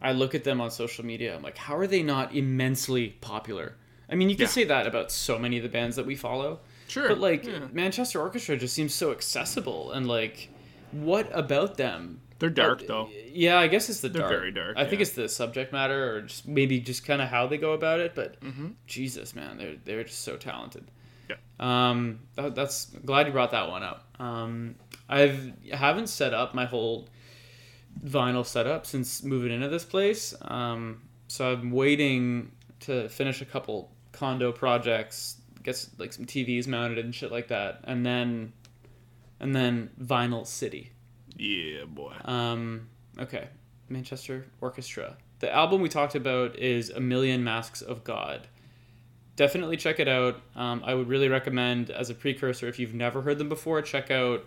[0.01, 3.75] i look at them on social media i'm like how are they not immensely popular?
[4.09, 4.49] I mean you can Yeah.
[4.49, 7.07] say that about so many of the bands that we follow sure.
[7.07, 7.67] But like yeah.
[7.71, 10.49] Manchester Orchestra just seems so accessible and like
[10.91, 12.21] what about them?
[12.39, 14.31] they're dark though Yeah, I guess it's the They're dark.
[14.31, 17.47] very dark, I think it's the subject matter or just maybe just kind of how
[17.47, 18.15] they go about it.
[18.15, 18.67] But Mm-hmm.
[18.87, 20.85] Jesus, man, they're they're just so talented.
[21.29, 21.35] Yeah.
[21.59, 24.07] Um, that, that's glad you brought that one up.
[24.21, 24.75] Um,
[25.09, 27.09] I've haven't set up my whole
[28.05, 30.33] vinyl setup since moving into this place.
[30.41, 36.99] Um, so I'm waiting to finish a couple condo projects, get like some TVs mounted
[36.99, 38.53] and shit like that, and then
[39.39, 40.91] and then Vinyl City.
[41.37, 43.47] yeah boy Um, okay,
[43.89, 45.17] Manchester Orchestra.
[45.39, 48.47] The album we talked about is A Million Masks of God.
[49.35, 50.41] Definitely check it out.
[50.55, 54.11] Um, I would really recommend, as a precursor, if you've never heard them before, check
[54.11, 54.45] out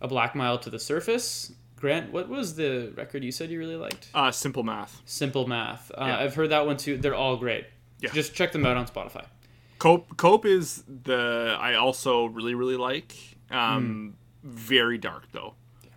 [0.00, 1.52] A Black Mile to the Surface.
[1.76, 4.08] Grant, what was the record you said you really liked?
[4.14, 5.90] uh simple math Simple Math.
[5.92, 6.18] Uh, Yeah.
[6.18, 6.96] I've heard that one too.
[6.98, 7.66] They're all great.
[8.00, 8.10] Yeah.
[8.12, 9.26] Just check them out on Spotify.
[9.78, 13.14] cope cope is the i also really really like
[13.50, 14.14] um
[14.44, 15.90] very dark though yeah,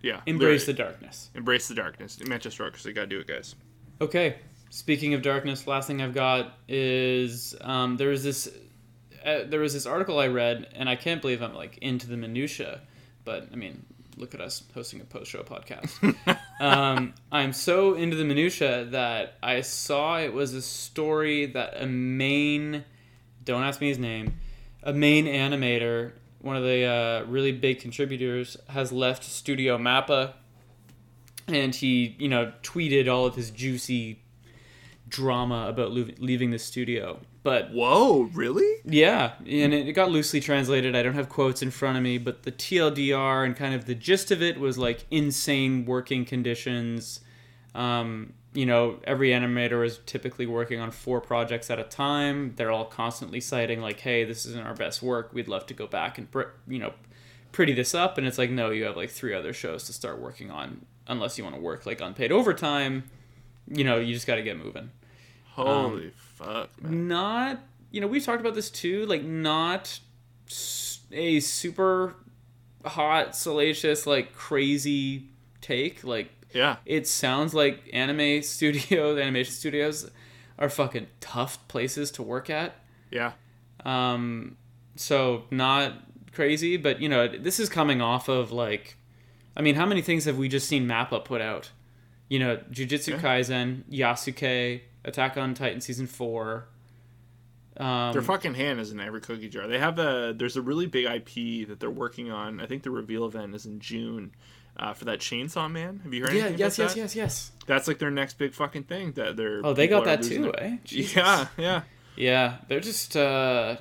[0.00, 0.20] Yeah.
[0.26, 1.28] Embrace the darkness.
[1.34, 3.54] embrace the darkness manchester orchestra gotta do it guys
[4.00, 4.36] Okay.
[4.70, 8.48] Speaking of darkness, last thing I've got is um, there was this
[9.24, 12.16] uh, there was this article I read, and I can't believe I'm like into the
[12.16, 12.82] minutia,
[13.24, 13.84] but I mean,
[14.16, 16.14] look at us hosting a post show podcast.
[16.60, 21.86] um, I'm so into the minutia that I saw it was a story that a
[21.86, 22.84] main
[23.42, 24.38] don't ask me his name,
[24.82, 26.12] a main animator,
[26.48, 30.32] one of the uh, really big contributors, has left Studio Mappa
[31.48, 34.22] and he you know tweeted all of his juicy
[35.08, 37.20] drama about lo- leaving the studio.
[37.42, 38.80] But whoa really?
[38.84, 40.94] Yeah and it, it got loosely translated.
[40.94, 43.94] I don't have quotes in front of me but the tldr and kind of the
[43.94, 47.20] gist of it was like insane working conditions.
[47.74, 52.70] Um, you know every animator is typically working on four projects at a time they're
[52.70, 56.18] all constantly citing like hey this isn't our best work we'd love to go back
[56.18, 56.28] and
[56.66, 56.92] you know
[57.52, 60.20] pretty this up and it's like no you have like three other shows to start
[60.20, 63.04] working on unless you want to work like unpaid overtime
[63.70, 64.90] you know, you just got to get moving.
[65.52, 67.08] Holy um, fuck, man.
[67.08, 69.06] Not, you know, we've talked about this too.
[69.06, 69.98] Like, not
[71.12, 72.14] a super
[72.84, 75.28] hot, salacious, like crazy
[75.60, 76.04] take.
[76.04, 76.76] Like, Yeah.
[76.86, 80.10] it sounds like anime studios, animation studios,
[80.58, 82.74] are fucking tough places to work at.
[83.10, 83.32] Yeah.
[83.84, 84.56] Um,
[84.96, 85.92] so not
[86.32, 88.96] crazy, but you know, this is coming off of like,
[89.56, 91.70] I mean, how many things have we just seen Mappa put out?
[92.28, 93.18] You know, Jujutsu Yeah.
[93.18, 96.68] Kaisen, Yasuke, Attack on Titan season four.
[97.78, 99.66] Um, Their fucking hand is in every cookie jar.
[99.68, 102.60] They have a there's a really big IP that they're working on.
[102.60, 104.32] I think the reveal event is in June
[104.78, 106.00] uh, for that Chainsaw Man.
[106.04, 107.00] Have you heard yeah, anything yes, about yes, that?
[107.00, 107.52] yes, yes.
[107.66, 109.60] That's like their next big fucking thing that they're.
[109.64, 110.76] Oh, they got that too, their- eh?
[110.84, 111.16] Jesus.
[111.16, 111.82] Yeah, yeah.
[112.16, 113.76] Yeah, they're just uh,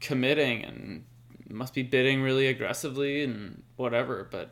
[0.00, 1.04] committing and
[1.50, 4.26] must be bidding really aggressively and whatever.
[4.30, 4.50] But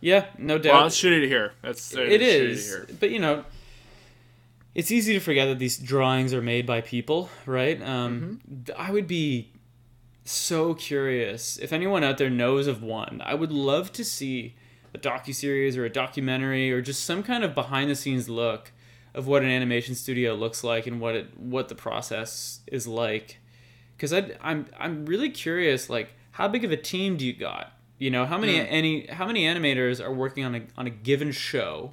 [0.00, 0.74] yeah, no doubt.
[0.74, 1.52] Well, it's shitty to hear.
[1.62, 2.86] That's it it's shitty to is hear.
[3.00, 3.44] but you know
[4.74, 8.80] it's easy to forget that these drawings are made by people right um, Mm-hmm.
[8.80, 9.52] i would be
[10.24, 14.54] so curious if anyone out there knows of one i would love to see
[14.94, 18.72] a docu-series or a documentary or just some kind of behind the scenes look
[19.14, 23.38] of what an animation studio looks like and what it what the process is like.
[23.96, 27.72] Because i'm i'm really curious like how big of a team do you got?
[27.98, 28.66] You know how many Mm.
[28.68, 31.92] any how many animators are working on a on a given show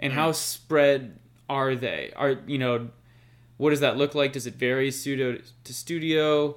[0.00, 0.16] and Mm.
[0.16, 1.18] how spread
[1.48, 2.10] are they?
[2.16, 2.88] Are you know
[3.58, 4.32] what does that look like?
[4.32, 6.56] Does it vary studio to studio?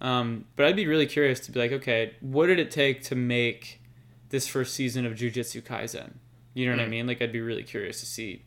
[0.00, 3.14] Um, but i'd be really curious to be like okay what did it take to
[3.14, 3.75] make
[4.30, 6.14] this first season of jujutsu kaisen.
[6.54, 6.90] You know what i Mm.
[6.90, 7.06] mean?
[7.06, 8.42] Like i'd be really curious to see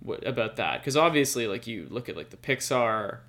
[0.00, 0.80] what about that.
[0.80, 3.20] Because obviously like you look at like the pixar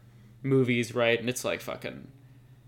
[0.43, 1.19] movies right?
[1.19, 2.07] And it's like fucking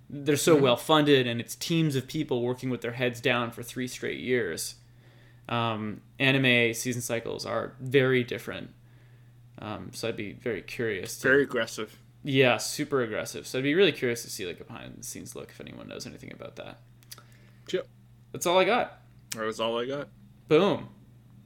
[0.10, 0.62] they're so Mhm.
[0.62, 4.20] well funded and it's teams of people working with their heads down for three straight
[4.22, 4.76] years.
[5.50, 8.72] Um, anime season cycles are very different.
[9.60, 11.98] Um, so i'd be very curious to, Very aggressive.
[12.24, 13.46] yeah super aggressive.
[13.48, 15.88] So i'd be really curious to see like a behind the scenes look if anyone
[15.90, 16.80] knows anything about that.
[17.74, 17.88] Yep.
[18.32, 19.02] that's all i got
[19.38, 20.08] That was all I got.
[20.48, 20.90] boom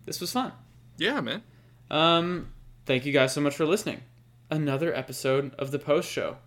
[0.05, 0.51] this was fun
[0.97, 1.43] Yeah, man.
[1.89, 2.51] um,
[2.85, 4.01] thank you guys so much for listening
[4.49, 6.37] another episode of the post show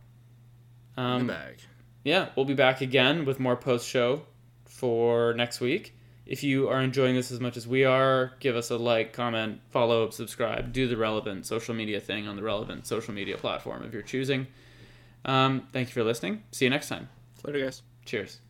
[0.96, 1.56] um, In the bag.
[2.04, 4.22] yeah, we'll be back again with more post show
[4.64, 5.96] for next week.
[6.26, 9.60] If you are enjoying this as much as we are, give us a like, comment,
[9.70, 13.92] follow, subscribe, do the relevant social media thing on the relevant social media platform of
[13.92, 14.46] your choosing.
[15.26, 16.42] Um, thank you for listening.
[16.50, 17.08] See you next time.
[17.44, 17.82] Later, guys.
[18.06, 18.40] Cheers.